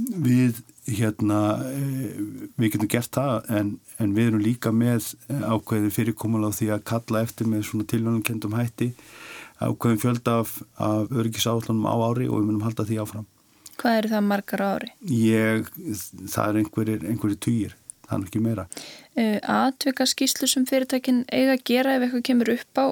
Við, 0.01 0.62
hérna, 0.88 1.40
eh, 1.69 2.21
við 2.57 2.77
getum 2.77 2.93
gert 2.95 3.12
það 3.12 3.51
en, 3.59 3.75
en 4.01 4.14
við 4.16 4.31
erum 4.31 4.45
líka 4.45 4.73
með 4.73 5.11
ákveðin 5.29 5.93
fyrirkomulega 5.93 6.57
því 6.57 6.71
að 6.77 6.87
kalla 6.88 7.25
eftir 7.27 7.51
með 7.51 7.66
svona 7.69 7.88
tilvönum 7.90 8.25
kendum 8.25 8.57
hætti 8.57 8.95
ákveðin 9.61 10.01
fjölda 10.01 10.38
af, 10.40 10.55
af 10.81 11.11
öryggisáallunum 11.12 11.85
á 11.85 11.95
ári 12.09 12.29
og 12.31 12.40
við 12.40 12.49
munum 12.49 12.64
halda 12.64 12.87
því 12.88 13.01
áfram. 13.03 13.29
Hvað 13.81 13.99
eru 14.01 14.12
það 14.12 14.27
margar 14.29 14.62
ári? 14.66 14.90
Ég, 15.09 15.69
það 16.29 16.47
er 16.51 16.61
einhverjir, 16.61 17.05
einhverjir 17.09 17.40
týjir, 17.47 17.75
það 18.07 18.16
er 18.19 18.29
ekki 18.29 18.43
meira. 18.45 18.66
Atvika 19.57 20.07
skýslu 20.09 20.49
sem 20.51 20.66
fyrirtækin 20.69 21.25
eiga 21.33 21.57
að 21.57 21.66
gera 21.71 21.97
ef 21.97 22.05
eitthvað 22.07 22.27
kemur 22.29 22.53
upp 22.59 22.81
á, 22.81 22.87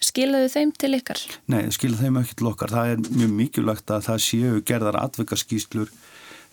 skilaðu 0.00 0.52
þeim 0.54 0.72
til 0.78 0.92
ykkar? 1.00 1.24
Nei, 1.50 1.64
skilaðu 1.74 2.06
þeim 2.06 2.20
ekki 2.22 2.38
til 2.38 2.50
okkar. 2.52 2.74
Það 2.76 2.94
er 2.94 3.04
mjög 3.08 3.36
mikilvægt 3.40 3.94
að 3.96 4.06
það 4.06 4.24
séu 4.28 4.64
gerðar 4.70 5.00
atvika 5.02 5.38
skýslur 5.40 5.92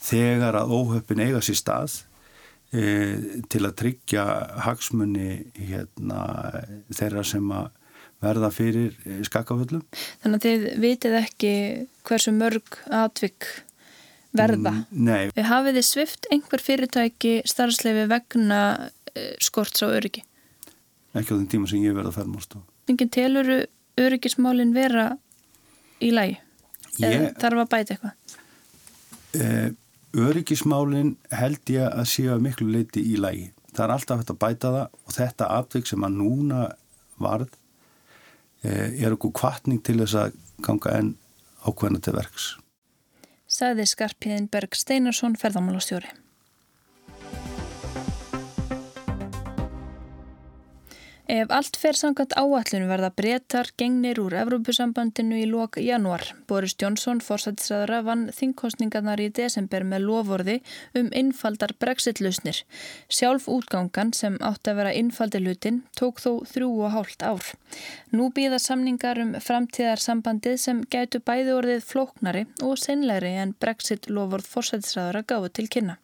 þegar 0.04 0.58
að 0.60 0.74
óhöppin 0.78 1.24
eiga 1.24 1.42
sér 1.46 1.60
stað 1.62 2.00
e, 2.74 2.84
til 3.50 3.63
að 3.66 3.78
tryggja 3.82 4.26
hagsmunni 4.66 5.30
hérna, 5.58 6.24
þeirra 6.98 7.26
sem 7.28 7.54
að 7.54 7.70
verða 8.24 8.50
fyrir 8.54 8.96
skakkaföllum. 9.28 9.84
Þannig 10.24 10.38
að 10.40 10.46
þið 10.48 10.68
vitið 10.82 11.18
ekki 11.20 11.54
hversu 12.08 12.34
mörg 12.34 12.80
atvik 12.90 13.50
verða. 14.38 14.73
Mm, 14.91 15.08
nei. 15.08 15.45
Hafið 15.50 15.80
þið 15.80 15.88
svift 15.88 16.28
einhver 16.34 16.63
fyrirtæki 16.63 17.34
starfsleifi 17.47 18.08
vegna 18.12 18.62
uh, 18.78 19.32
skorts 19.43 19.84
á 19.84 19.88
öryggi? 19.89 20.23
Ekki 21.17 21.34
á 21.34 21.38
þenn 21.38 21.50
tíma 21.52 21.69
sem 21.69 21.84
ég 21.86 21.95
verða 21.97 22.13
að 22.13 22.19
ferðmásta. 22.21 22.62
Mingin 22.88 23.12
teluru 23.13 23.58
öryggismálin 23.97 24.73
vera 24.76 25.10
í 26.04 26.12
lægi? 26.13 26.38
Ég... 27.02 27.28
Þarf 27.41 27.63
að 27.63 27.69
bæta 27.73 27.95
eitthvað? 27.95 28.39
Eh, 29.38 29.69
öryggismálin 30.17 31.15
held 31.36 31.73
ég 31.73 31.88
að 31.88 32.10
séu 32.10 32.38
miklu 32.41 32.69
leiti 32.73 33.04
í 33.04 33.17
lægi. 33.21 33.52
Það 33.73 33.84
er 33.86 33.93
alltaf 33.93 34.21
hægt 34.21 34.34
að 34.34 34.41
bæta 34.41 34.73
það 34.73 34.86
og 35.04 35.15
þetta 35.17 35.50
atvik 35.58 35.89
sem 35.89 36.06
að 36.06 36.19
núna 36.21 36.62
varð 37.21 37.50
eh, 38.65 38.93
er 39.04 39.17
okkur 39.17 39.36
kvartning 39.38 39.84
til 39.86 40.00
þess 40.02 40.17
að 40.21 40.39
ganga 40.65 40.95
enn 40.97 41.12
ákveðna 41.67 42.02
til 42.02 42.15
verks 42.17 42.54
sagði 43.58 43.88
Skarpiðin 43.89 44.50
Berg 44.54 44.78
Steinarsson 44.78 45.38
ferðamálastjóri. 45.39 46.12
Ef 51.28 51.50
allt 51.52 51.76
fer 51.76 51.98
sangat 52.00 52.32
áallinu 52.40 52.86
verða 52.88 53.10
breytar 53.12 53.68
gengnir 53.76 54.22
úr 54.24 54.32
Evrópusambandinu 54.40 55.36
í 55.36 55.50
lok 55.52 55.76
januar. 55.84 56.24
Boris 56.48 56.78
Johnson, 56.80 57.20
fórsættisræðara, 57.20 58.00
vann 58.08 58.24
þingkostningarnar 58.38 59.20
í 59.20 59.28
desember 59.36 59.84
með 59.84 60.06
lovorði 60.08 60.56
um 60.96 61.12
innfaldar 61.12 61.76
brexit-lusnir. 61.84 62.62
Sjálf 63.12 63.50
útgangan 63.52 64.16
sem 64.16 64.40
átti 64.40 64.72
að 64.72 64.80
vera 64.80 64.96
innfaldilutin 65.02 65.84
tók 66.00 66.24
þó 66.24 66.32
þrjú 66.48 66.72
og 66.88 66.96
hálft 66.96 67.28
ár. 67.28 67.52
Nú 68.16 68.32
býða 68.32 68.63
samningar 68.63 69.20
um 69.20 69.36
framtíðarsambandið 69.36 70.60
sem 70.63 70.84
gætu 70.88 71.20
bæði 71.20 71.58
orðið 71.60 71.88
flóknari 71.92 72.48
og 72.63 72.80
senlegri 72.80 73.36
en 73.44 73.56
brexit-lovorð 73.60 74.48
fórsættisræðara 74.56 75.28
gáðu 75.28 75.52
til 75.60 75.72
kynna. 75.76 76.00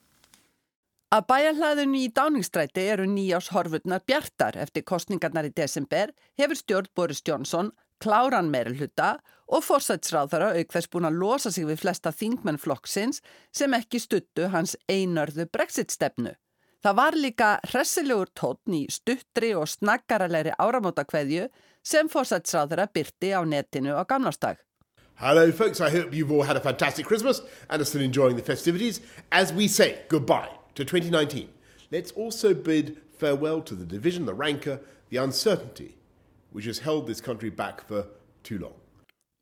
Að 1.13 1.27
bæjarhlaðinu 1.29 1.99
í 2.01 2.05
dáningsstræti 2.09 2.87
eru 2.89 3.03
nýjás 3.05 3.51
horfurnar 3.53 4.01
bjartar 4.09 4.55
eftir 4.57 4.81
kostningarnar 4.89 5.45
í 5.45 5.51
desember 5.53 6.09
hefur 6.39 6.57
stjórn 6.57 6.87
Boris 6.97 7.19
Johnson 7.21 7.69
kláran 8.01 8.49
meirulhuta 8.49 9.19
og 9.45 9.61
fórsætsráðara 9.61 10.55
auk 10.57 10.73
þess 10.73 10.89
búin 10.89 11.05
að 11.05 11.19
losa 11.21 11.51
sig 11.53 11.67
við 11.69 11.83
flesta 11.83 12.09
þingmennflokksins 12.17 13.21
sem 13.53 13.75
ekki 13.77 14.01
stuttu 14.01 14.47
hans 14.55 14.73
einörðu 14.89 15.45
brexit-stefnu. 15.53 16.33
Það 16.81 16.97
var 16.97 17.19
líka 17.19 17.51
hressilegur 17.69 18.33
tótn 18.33 18.79
í 18.79 18.81
stuttri 18.89 19.53
og 19.53 19.69
snaggaralegri 19.69 20.57
áramótakveðju 20.57 21.45
sem 21.85 22.09
fórsætsráðara 22.09 22.87
byrti 22.89 23.35
á 23.37 23.45
netinu 23.45 23.93
á 23.93 24.01
gamnastag. 24.01 24.57
Hello 25.21 25.51
folks, 25.51 25.79
I 25.79 25.93
hope 25.93 26.09
you've 26.09 26.33
all 26.33 26.41
had 26.41 26.57
a 26.57 26.59
fantastic 26.71 27.05
Christmas 27.05 27.43
and 27.69 27.79
are 27.79 27.85
still 27.85 28.01
enjoying 28.01 28.35
the 28.35 28.41
festivities 28.41 28.99
as 29.31 29.53
we 29.53 29.67
say 29.67 30.01
goodbye. 30.09 30.62
To 30.75 30.83
2019. 30.83 31.49
Let's 31.91 32.11
also 32.11 32.53
bid 32.53 32.97
farewell 33.17 33.61
to 33.61 33.75
the 33.75 33.85
division, 33.85 34.25
the 34.25 34.33
rancor, 34.33 34.79
the 35.09 35.17
uncertainty 35.17 35.95
which 36.53 36.65
has 36.65 36.79
held 36.79 37.07
this 37.07 37.21
country 37.21 37.49
back 37.49 37.85
for 37.87 38.05
too 38.43 38.59
long. 38.59 38.77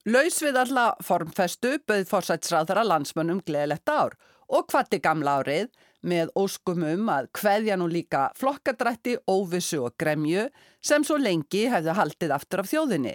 Laus 0.06 0.39
við 0.41 0.58
alla 0.58 0.88
formfestu 1.06 1.76
bauð 1.86 2.08
fórsætsráðara 2.10 2.82
landsmönnum 2.88 3.44
gleðilegt 3.46 3.89
ár 3.91 4.15
og 4.50 4.72
hvati 4.72 4.98
gamla 5.04 5.36
árið 5.41 5.67
með 6.02 6.32
óskum 6.41 6.82
um 6.88 7.12
að 7.13 7.28
hveðja 7.38 7.78
nú 7.78 7.86
líka 7.91 8.32
flokkadrætti, 8.39 9.20
óvissu 9.30 9.84
og 9.86 9.94
gremju 10.02 10.48
sem 10.82 11.06
svo 11.06 11.20
lengi 11.22 11.67
hefðu 11.70 11.94
haldið 12.00 12.34
aftur 12.34 12.63
af 12.63 12.72
þjóðinni. 12.72 13.13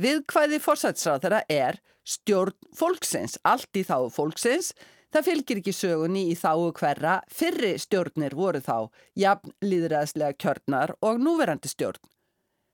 Við 0.00 0.22
hvaði 0.30 0.60
fórsætsráðara 0.62 1.42
er 1.50 1.80
stjórn 2.06 2.54
fólksins, 2.78 3.36
allt 3.42 3.74
í 3.76 3.82
þá 3.84 4.06
fólksins, 4.14 4.70
Það 5.10 5.26
fylgir 5.26 5.58
ekki 5.58 5.72
sögunni 5.74 6.20
í 6.30 6.36
þáu 6.38 6.70
hverra 6.78 7.16
fyrri 7.34 7.72
stjórnir 7.82 8.36
voru 8.38 8.60
þá, 8.62 8.90
jafn 9.18 9.50
líðræðslega 9.64 10.36
kjörnar 10.38 10.92
og 11.02 11.18
núverandi 11.18 11.70
stjórn. 11.72 11.98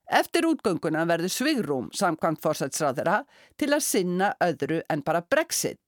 Eftir 0.07 0.45
útgönguna 0.47 1.07
verður 1.09 1.33
svigrúm 1.33 1.87
samkvæmt 1.97 2.43
fórsætsráðara 2.45 3.23
til 3.59 3.73
að 3.73 3.87
sinna 3.87 4.35
öðru 4.45 4.83
en 4.93 5.03
bara 5.07 5.25
brexit. 5.25 5.81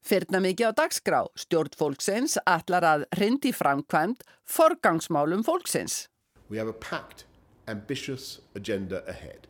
Fyrna 0.00 0.40
mikið 0.40 0.72
á 0.72 0.78
dagskrá, 0.80 1.20
stjórn 1.36 1.76
fólksins 1.76 2.38
ætlar 2.48 2.86
að 2.88 3.04
hrindi 3.18 3.52
framkvæmt 3.52 4.24
forgangsmálum 4.48 5.44
fólksins. 5.44 6.06
We 6.48 6.56
have 6.56 6.72
a 6.72 6.72
packed, 6.72 7.26
ambitious 7.68 8.40
agenda 8.56 9.04
ahead. 9.06 9.46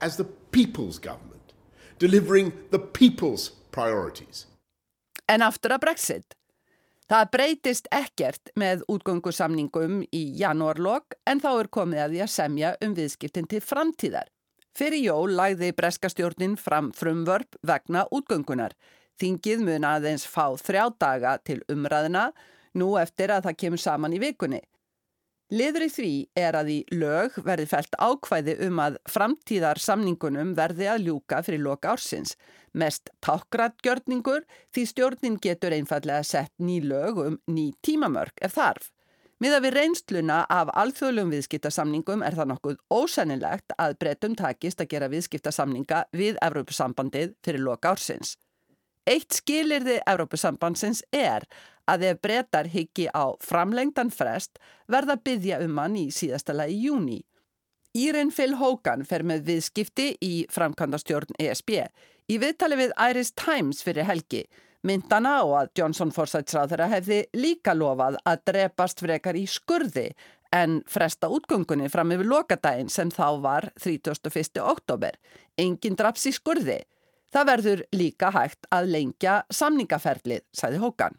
As 0.00 0.16
the 0.16 0.24
people's 0.50 0.98
government, 0.98 1.52
delivering 1.98 2.52
the 2.70 2.80
people's 2.80 3.52
priorities. 3.70 4.46
En 5.32 5.40
aftur 5.40 5.72
að 5.72 5.84
Brexit. 5.86 6.34
Það 7.08 7.28
breytist 7.32 7.86
ekkert 7.92 8.50
með 8.58 8.82
útgöngusamningum 8.92 10.02
í 10.12 10.22
janúarlokk 10.40 11.16
en 11.28 11.40
þá 11.40 11.50
er 11.52 11.68
komið 11.76 12.02
að 12.02 12.14
því 12.14 12.20
að 12.24 12.32
semja 12.34 12.72
um 12.84 12.96
viðskiptin 12.96 13.48
til 13.48 13.60
framtíðar. 13.64 14.28
Fyrir 14.76 15.04
jól 15.04 15.32
lagði 15.36 15.70
breskastjórnin 15.76 16.58
fram 16.60 16.90
frumvörp 16.96 17.56
vegna 17.68 18.04
útgöngunar. 18.12 18.76
Þingið 19.20 19.64
mun 19.64 19.88
aðeins 19.88 20.24
fá 20.28 20.52
þrjá 20.56 20.84
daga 21.00 21.36
til 21.44 21.60
umræðina 21.72 22.30
nú 22.80 22.94
eftir 23.00 23.32
að 23.32 23.48
það 23.48 23.58
kemur 23.64 23.82
saman 23.82 24.16
í 24.16 24.20
vikunni. 24.20 24.62
Liður 25.52 25.84
í 25.84 25.88
því 25.92 26.10
er 26.40 26.56
að 26.56 26.68
í 26.72 26.78
lög 26.96 27.34
verði 27.44 27.66
fælt 27.68 27.96
ákvæði 28.00 28.54
um 28.64 28.78
að 28.80 28.94
framtíðar 29.12 29.76
samningunum 29.84 30.54
verði 30.56 30.86
að 30.88 31.02
ljúka 31.04 31.42
fyrir 31.44 31.60
loka 31.60 31.90
ársins. 31.92 32.38
Mest 32.72 33.10
tákratgjörningur 33.20 34.46
því 34.72 34.84
stjórnin 34.88 35.36
getur 35.44 35.76
einfallega 35.76 36.24
sett 36.24 36.54
ný 36.56 36.78
lög 36.80 37.20
um 37.20 37.36
ný 37.52 37.66
tímamörk 37.84 38.40
ef 38.40 38.56
þarf. 38.56 38.88
Miða 39.44 39.58
við 39.60 39.76
reynsluna 39.76 40.38
af 40.48 40.72
alþjóðlum 40.78 41.34
viðskiptasamningum 41.34 42.24
er 42.24 42.38
það 42.38 42.48
nokkuð 42.54 42.80
ósennilegt 42.94 43.76
að 43.76 43.98
breytum 44.00 44.38
takist 44.38 44.80
að 44.80 44.88
gera 44.94 45.12
viðskiptasamninga 45.12 46.04
við 46.16 46.40
Evrópusambandið 46.48 47.36
fyrir 47.44 47.66
loka 47.66 47.92
ársins. 47.92 48.38
Eitt 49.08 49.34
skilirði 49.34 49.98
Evrópusambandsins 50.06 51.02
er 51.12 51.46
að 51.90 52.06
ef 52.12 52.20
breytar 52.22 52.68
higgi 52.70 53.08
á 53.10 53.34
framlengdan 53.42 54.12
frest 54.14 54.60
verða 54.86 55.18
byggja 55.18 55.60
um 55.64 55.78
hann 55.82 55.98
í 55.98 56.08
síðasta 56.14 56.54
lagi 56.54 56.78
júni. 56.86 57.20
Írin 57.98 58.30
Phil 58.32 58.54
Hogan 58.56 59.02
fer 59.04 59.24
með 59.26 59.48
viðskipti 59.50 60.12
í 60.22 60.34
framkvæmdastjórn 60.50 61.34
ESB. 61.42 61.82
Í 62.30 62.38
viðtali 62.40 62.78
við 62.78 62.94
Irish 63.10 63.34
Times 63.36 63.82
fyrir 63.84 64.06
helgi 64.08 64.46
myndana 64.86 65.40
og 65.46 65.56
að 65.60 65.72
Johnson 65.78 66.12
forsætsráðara 66.14 66.88
hefði 66.90 67.22
líka 67.38 67.74
lofað 67.76 68.18
að 68.26 68.46
drepast 68.50 69.02
frekar 69.02 69.38
í 69.38 69.44
skurði 69.50 70.08
en 70.52 70.80
fresta 70.90 71.30
útgöngunni 71.32 71.88
fram 71.92 72.12
yfir 72.14 72.28
lokadaginn 72.28 72.90
sem 72.92 73.10
þá 73.12 73.26
var 73.44 73.68
31. 73.80 74.60
oktober. 74.60 75.16
Engin 75.58 75.96
draps 75.96 76.26
í 76.28 76.34
skurði. 76.34 76.82
Það 77.32 77.48
verður 77.48 77.82
líka 77.96 78.28
hægt 78.34 78.66
að 78.68 78.90
lengja 78.92 79.38
samningaferlið, 79.48 80.44
sæði 80.52 80.80
Hogan. 80.82 81.16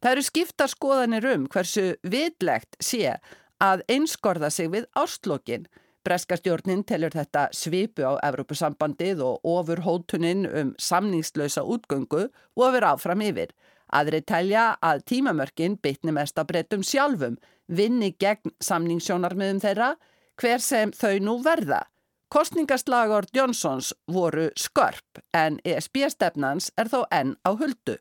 Það 0.00 0.14
eru 0.14 0.24
skipta 0.24 0.68
skoðanir 0.70 1.26
um 1.34 1.44
hversu 1.50 1.90
vitlegt 2.06 2.78
sé 2.80 3.18
að 3.60 3.82
einskorða 3.90 4.50
sig 4.54 4.70
við 4.72 4.86
ástlokin. 4.96 5.66
Breskastjórnin 6.06 6.84
telur 6.88 7.12
þetta 7.12 7.48
svipu 7.52 8.06
á 8.06 8.16
Evrópusambandið 8.24 9.20
og 9.26 9.44
ofur 9.44 9.82
hótunin 9.84 10.46
um 10.46 10.70
samningslösa 10.80 11.66
útgöngu 11.66 12.28
og 12.30 12.72
vera 12.72 12.94
áfram 12.94 13.26
yfir. 13.26 13.52
Aðri 13.92 14.22
telja 14.22 14.78
að 14.84 15.02
tímamörkin 15.10 15.76
bytni 15.82 16.14
mest 16.14 16.38
að 16.38 16.52
breytum 16.52 16.84
sjálfum, 16.84 17.36
vinni 17.66 18.14
gegn 18.20 18.54
samningssjónarmiðum 18.64 19.60
þeirra, 19.64 19.94
hver 20.40 20.62
sem 20.62 20.92
þau 20.94 21.18
nú 21.20 21.38
verða. 21.44 21.82
Kostningaslagur 22.28 23.24
Johnsons 23.32 23.94
voru 24.12 24.50
skörp 24.56 25.20
en 25.34 25.60
ESB-stefnans 25.64 26.68
er 26.76 26.90
þó 26.92 27.06
enn 27.10 27.36
á 27.40 27.56
huldu. 27.56 27.96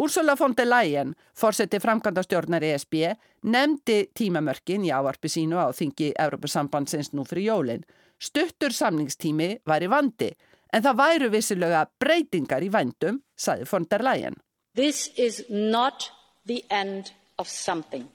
Úrsula 0.00 0.34
von 0.38 0.56
der 0.56 0.66
Leyen, 0.66 1.14
fórseti 1.36 1.78
framkvæmdastjórnar 1.78 2.64
ESB, 2.64 2.94
nefndi 3.42 4.08
tímamörkin 4.18 4.86
í 4.88 4.90
ávarpi 4.90 5.28
sínu 5.28 5.60
á 5.62 5.70
þingi 5.76 6.10
Európusambandsins 6.18 7.12
nú 7.12 7.22
fyrir 7.28 7.52
jólinn. 7.52 7.84
Stuttur 8.18 8.74
samningstími 8.74 9.60
var 9.66 9.84
í 9.84 9.90
vandi, 9.92 10.32
en 10.72 10.82
það 10.82 10.98
væru 11.02 11.30
vissilega 11.30 11.84
breytingar 12.00 12.64
í 12.66 12.72
vendum, 12.72 13.22
saði 13.36 13.68
von 13.70 13.86
der 13.90 14.02
Leyen. 14.02 14.40
This 14.74 15.10
is 15.16 15.44
not 15.50 16.10
the 16.46 16.64
end 16.70 17.12
of 17.38 17.48
something. 17.48 18.08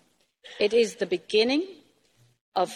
It 0.59 0.73
is 0.73 0.95
the 0.95 1.07
beginning 1.07 1.63
of 1.63 1.84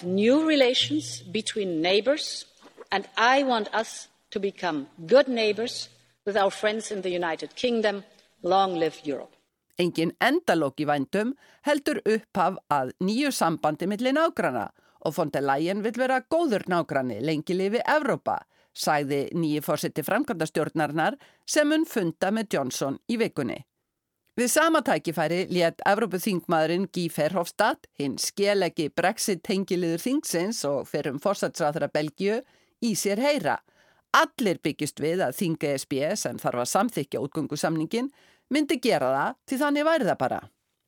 new 0.03 0.47
relations 0.47 1.23
between 1.31 1.81
neighbors 1.81 2.45
and 2.91 3.07
I 3.17 3.43
want 3.43 3.67
us 3.73 4.09
to 4.31 4.39
become 4.39 4.87
good 5.07 5.27
neighbors 5.27 5.89
with 6.25 6.35
our 6.37 6.51
friends 6.51 6.91
in 6.91 7.01
the 7.01 7.09
United 7.09 7.55
Kingdom 7.55 8.03
Long 8.43 8.75
live 8.79 8.99
Europe. 9.03 9.35
Engin 9.79 10.11
endalók 10.19 10.81
í 10.83 10.85
vændum 10.87 11.31
heldur 11.63 12.01
upphaf 12.03 12.59
að 12.67 12.91
nýju 12.99 13.31
sambandi 13.31 13.87
millir 13.87 14.15
nágrana 14.17 14.67
og 15.07 15.15
von 15.15 15.31
der 15.31 15.45
Leyen 15.47 15.83
vil 15.83 15.95
vera 15.95 16.19
góður 16.19 16.67
nágrani 16.67 17.21
lengi 17.23 17.55
lifi 17.55 17.79
Evrópa, 17.87 18.41
sæði 18.75 19.29
nýju 19.31 19.63
fórseti 19.63 20.03
framkvæmdastjórnarnar 20.03 21.15
sem 21.47 21.71
hún 21.71 21.87
funda 21.87 22.31
með 22.35 22.57
Johnson 22.57 22.99
í 23.07 23.15
vikunni. 23.23 23.61
Við 24.39 24.47
sama 24.53 24.79
tækifæri 24.87 25.41
létt 25.51 25.81
Evrópuþingmaðurinn 25.89 26.85
Guy 26.95 27.09
Verhofstadt, 27.11 27.89
hinn 27.99 28.15
skelegi 28.21 28.87
Brexit 28.87 29.41
tengiliður 29.43 29.99
þingsins 29.99 30.61
og 30.69 30.87
fyrir 30.87 31.11
um 31.11 31.19
fórsatsráðara 31.19 31.91
Belgiu, 31.91 32.39
í 32.79 32.95
sér 32.95 33.19
heyra– 33.19 33.59
Allir 34.17 34.57
byggist 34.65 34.97
við 35.03 35.21
að 35.21 35.35
þinga 35.37 35.73
ESB 35.75 35.93
sem 36.17 36.37
þarf 36.41 36.63
að 36.63 36.69
samþykja 36.71 37.19
útgöngusamningin 37.21 38.07
myndi 38.49 38.79
gera 38.81 39.11
það 39.13 39.35
til 39.45 39.59
þannig 39.61 39.85
væri 39.85 40.07
það 40.07 40.17
bara. 40.23 40.39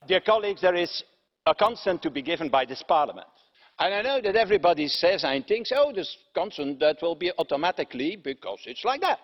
Dear 0.09 0.23
colleagues, 0.25 0.61
there 0.61 0.81
is 0.81 1.03
a 1.45 1.53
consent 1.53 2.01
to 2.01 2.09
be 2.09 2.21
given 2.21 2.49
by 2.49 2.65
this 2.65 2.81
parliament. 2.81 3.29
And 3.77 3.93
I 3.93 4.01
know 4.01 4.21
that 4.21 4.35
everybody 4.35 4.87
says 4.87 5.23
and 5.23 5.45
thinks, 5.45 5.71
oh, 5.71 5.93
this 5.93 6.17
consent 6.33 6.79
that 6.79 7.01
will 7.01 7.15
be 7.15 7.31
automatically 7.37 8.15
because 8.15 8.65
it's 8.65 8.83
like 8.83 9.01
that. 9.01 9.21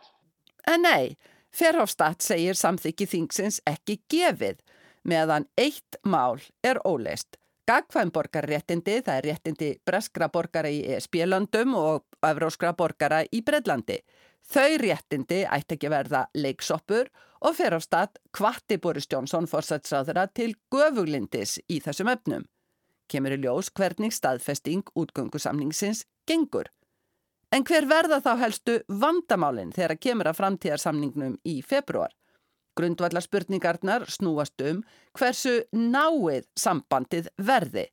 En 0.68 0.82
nei, 0.82 1.18
Ferhofstadt 1.56 2.22
segir 2.22 2.58
samþykki 2.58 3.08
þingsins 3.08 3.62
ekki 3.66 4.02
gefið 4.12 4.62
meðan 5.08 5.48
eitt 5.58 6.00
mál 6.04 6.40
er 6.64 6.80
óleist. 6.86 7.38
Gagkvæm 7.68 8.14
borgarréttindi, 8.16 9.02
það 9.04 9.18
er 9.18 9.26
réttindi 9.28 9.70
breskra 9.86 10.30
borgara 10.32 10.70
í 10.72 10.84
ESB-löndum 10.88 11.74
og 11.76 12.06
evróskra 12.24 12.72
borgara 12.78 13.26
í 13.28 13.42
Bredlandi. 13.44 13.98
Þau 14.48 14.78
réttindi 14.80 15.42
ætti 15.44 15.76
ekki 15.76 15.92
verða 15.92 16.28
leiksoppur 16.36 17.10
og 17.44 17.58
fer 17.58 17.76
á 17.76 17.80
stað 17.84 18.22
kvatti 18.32 18.78
Boris 18.80 19.10
Johnson 19.12 19.50
fórsætsráðura 19.52 20.30
til 20.32 20.54
göfuglindis 20.72 21.58
í 21.68 21.82
þessum 21.84 22.14
öfnum. 22.14 22.48
Kemur 23.12 23.36
í 23.36 23.42
ljós 23.44 23.68
hvernig 23.76 24.16
staðfesting 24.16 24.88
útgöngusamningsins 24.96 26.06
gengur. 26.28 26.72
En 27.56 27.64
hver 27.64 27.86
verða 27.88 28.20
þá 28.20 28.34
helstu 28.42 28.74
vandamálinn 29.02 29.72
þegar 29.76 30.00
kemur 30.04 30.28
að 30.28 30.40
framtíðarsamningnum 30.42 31.38
í 31.48 31.62
februar? 31.64 32.12
Grundvallar 32.78 33.24
spurningarnar 33.24 34.06
snúast 34.12 34.62
um 34.68 34.82
hversu 35.18 35.62
náið 35.72 36.44
sambandið 36.60 37.32
verði. 37.40 37.88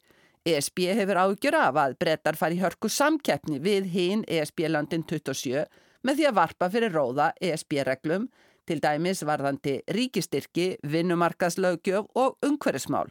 ESB 0.44 0.90
hefur 0.98 1.20
ágjur 1.22 1.56
af 1.56 1.78
að 1.80 1.94
brettar 2.02 2.36
fari 2.36 2.58
hörku 2.60 2.90
samkeppni 2.92 3.62
við 3.64 3.86
hinn 3.94 4.24
ESB-landin 4.28 5.06
27 5.08 5.62
með 6.04 6.18
því 6.18 6.26
að 6.28 6.38
varpa 6.40 6.68
fyrir 6.74 6.92
róða 6.92 7.30
ESB-reglum 7.40 8.26
til 8.68 8.80
dæmis 8.82 9.22
varðandi 9.24 9.78
ríkistyrki, 9.94 10.74
vinnumarkaðslaugjöf 10.82 12.10
og 12.18 12.36
umhverfismál. 12.44 13.08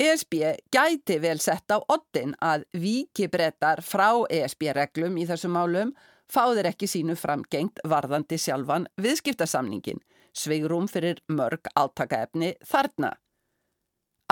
ESB 0.00 0.34
gæti 0.72 1.18
vel 1.20 1.38
sett 1.44 1.68
á 1.68 1.76
ottin 1.76 2.32
að 2.40 2.62
viki 2.72 3.26
brettar 3.28 3.82
frá 3.84 4.24
ESB-reglum 4.32 5.18
í 5.20 5.26
þessum 5.28 5.52
málum 5.52 5.90
fáðir 6.32 6.70
ekki 6.70 6.88
sínu 6.88 7.16
framgengt 7.20 7.82
varðandi 7.84 8.38
sjálfan 8.40 8.86
viðskiptasamningin 8.96 10.00
sveigrum 10.32 10.86
fyrir 10.88 11.20
mörg 11.28 11.68
átakaefni 11.76 12.54
þarna. 12.64 13.10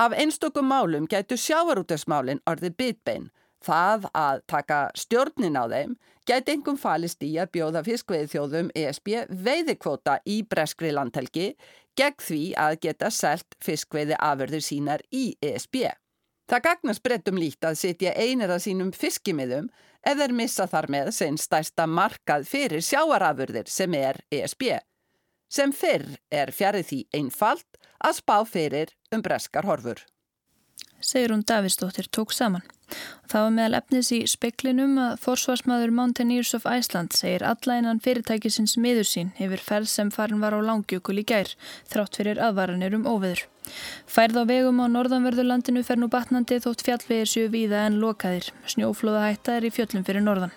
Af 0.00 0.14
einstokum 0.16 0.70
málum 0.72 1.08
gætu 1.10 1.36
sjávarútesmálinn 1.36 2.40
orði 2.48 2.70
bitbein. 2.70 3.28
Það 3.60 4.06
að 4.14 4.40
taka 4.46 4.78
stjórnin 4.96 5.58
á 5.58 5.68
þeim 5.68 5.96
gæti 6.24 6.54
engum 6.54 6.78
falist 6.80 7.20
í 7.26 7.34
að 7.42 7.50
bjóða 7.58 7.82
fiskveið 7.84 8.30
þjóðum 8.32 8.72
ESB 8.72 9.10
veiðikvota 9.44 10.20
í 10.24 10.44
breskri 10.48 10.94
landhelgi 10.94 11.50
gegn 11.98 12.24
því 12.24 12.42
að 12.66 12.78
geta 12.86 13.10
selt 13.10 13.58
fiskveiði 13.64 14.18
afurðir 14.18 14.64
sínar 14.64 15.04
í 15.10 15.32
ESB. 15.42 15.88
Það 16.48 16.64
gagnast 16.64 17.04
brettum 17.04 17.40
líkt 17.40 17.66
að 17.68 17.80
sitja 17.82 18.14
einir 18.16 18.54
að 18.54 18.64
sínum 18.64 18.92
fiskimiðum 18.96 19.68
þeir 20.22 20.32
missa 20.32 20.64
þar 20.70 20.86
með 20.88 21.10
sem 21.18 21.36
stærsta 21.36 21.84
markað 21.90 22.46
fyrir 22.48 22.84
sjáarafurðir 22.84 23.68
sem 23.68 23.94
er 23.98 24.22
ESB 24.32 24.78
sem 25.48 25.72
fyrr 25.72 26.18
er 26.30 26.52
fjarið 26.52 26.86
því 26.90 27.00
einfalt 27.16 27.80
að 28.04 28.18
spá 28.20 28.36
fyrir 28.48 28.92
um 29.14 29.24
breskar 29.24 29.66
horfur. 29.68 30.00
Segir 31.00 31.32
hún 31.32 31.44
Davidsdóttir 31.46 32.08
tók 32.10 32.32
saman. 32.32 32.66
Það 33.28 33.42
var 33.44 33.52
meðal 33.52 33.76
efnis 33.76 34.08
í 34.16 34.18
speklinum 34.30 34.94
að 35.02 35.18
forsvarsmaður 35.20 35.90
Mountaineers 35.98 36.54
of 36.56 36.64
Iceland 36.64 37.12
segir 37.16 37.44
alla 37.44 37.76
innan 37.80 38.00
fyrirtækisins 38.04 38.78
miður 38.80 39.08
sín 39.10 39.34
yfir 39.36 39.60
ferð 39.60 39.90
sem 39.92 40.12
farin 40.14 40.40
var 40.40 40.56
á 40.56 40.60
langjökul 40.64 41.18
í 41.20 41.26
gær, 41.28 41.52
þrátt 41.92 42.16
fyrir 42.16 42.40
aðvaranir 42.40 42.96
um 42.96 43.04
óveður. 43.04 43.44
Færð 44.08 44.40
á 44.40 44.44
vegum 44.48 44.80
á 44.80 44.86
norðanverðurlandinu 44.88 45.84
fer 45.84 46.00
nú 46.00 46.08
batnandi 46.08 46.62
þótt 46.64 46.86
fjallvegir 46.86 47.28
séu 47.28 47.52
víða 47.52 47.84
en 47.90 48.00
lokaðir. 48.00 48.48
Snjóflóðahætta 48.72 49.58
er 49.58 49.68
í 49.68 49.74
fjöllum 49.74 50.08
fyrir 50.08 50.24
norðan. 50.24 50.56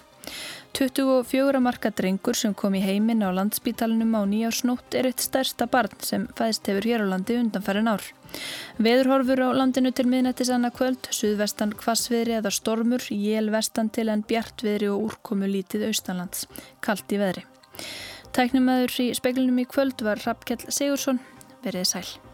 24 0.74 1.60
marka 1.60 1.90
drengur 1.92 2.38
sem 2.38 2.54
kom 2.56 2.76
í 2.78 2.82
heiminn 2.84 3.24
á 3.28 3.30
landspítalunum 3.36 4.16
á 4.16 4.24
nýjársnótt 4.24 4.96
er 4.96 5.10
eitt 5.10 5.24
stærsta 5.24 5.68
barn 5.68 5.98
sem 6.00 6.30
fæðst 6.38 6.70
hefur 6.72 6.88
hér 6.88 7.04
á 7.04 7.12
landi 7.12 7.36
undanfærin 7.42 7.92
ár. 7.92 8.06
Veðurhorfur 8.80 9.44
á 9.44 9.50
landinu 9.52 9.92
til 9.92 10.08
miðnættis 10.08 10.54
annað 10.56 10.78
kvöld, 10.80 11.12
suðvestan 11.12 11.76
kvassviðri 11.76 12.40
eða 12.40 12.56
stormur, 12.56 13.04
jél 13.12 13.52
vestan 13.52 13.92
til 13.92 14.08
en 14.14 14.24
bjartviðri 14.24 14.90
og 14.96 15.12
úrkomu 15.12 15.52
lítið 15.52 15.90
austanlands, 15.92 16.48
kallt 16.80 17.12
í 17.12 17.20
veðri. 17.20 17.46
Tæknumæður 18.32 19.00
í 19.04 19.12
speilunum 19.20 19.60
í 19.60 19.68
kvöld 19.68 20.08
var 20.08 20.24
Rappkjell 20.24 20.64
Sigursson, 20.72 21.20
verið 21.66 21.90
sæl. 21.92 22.31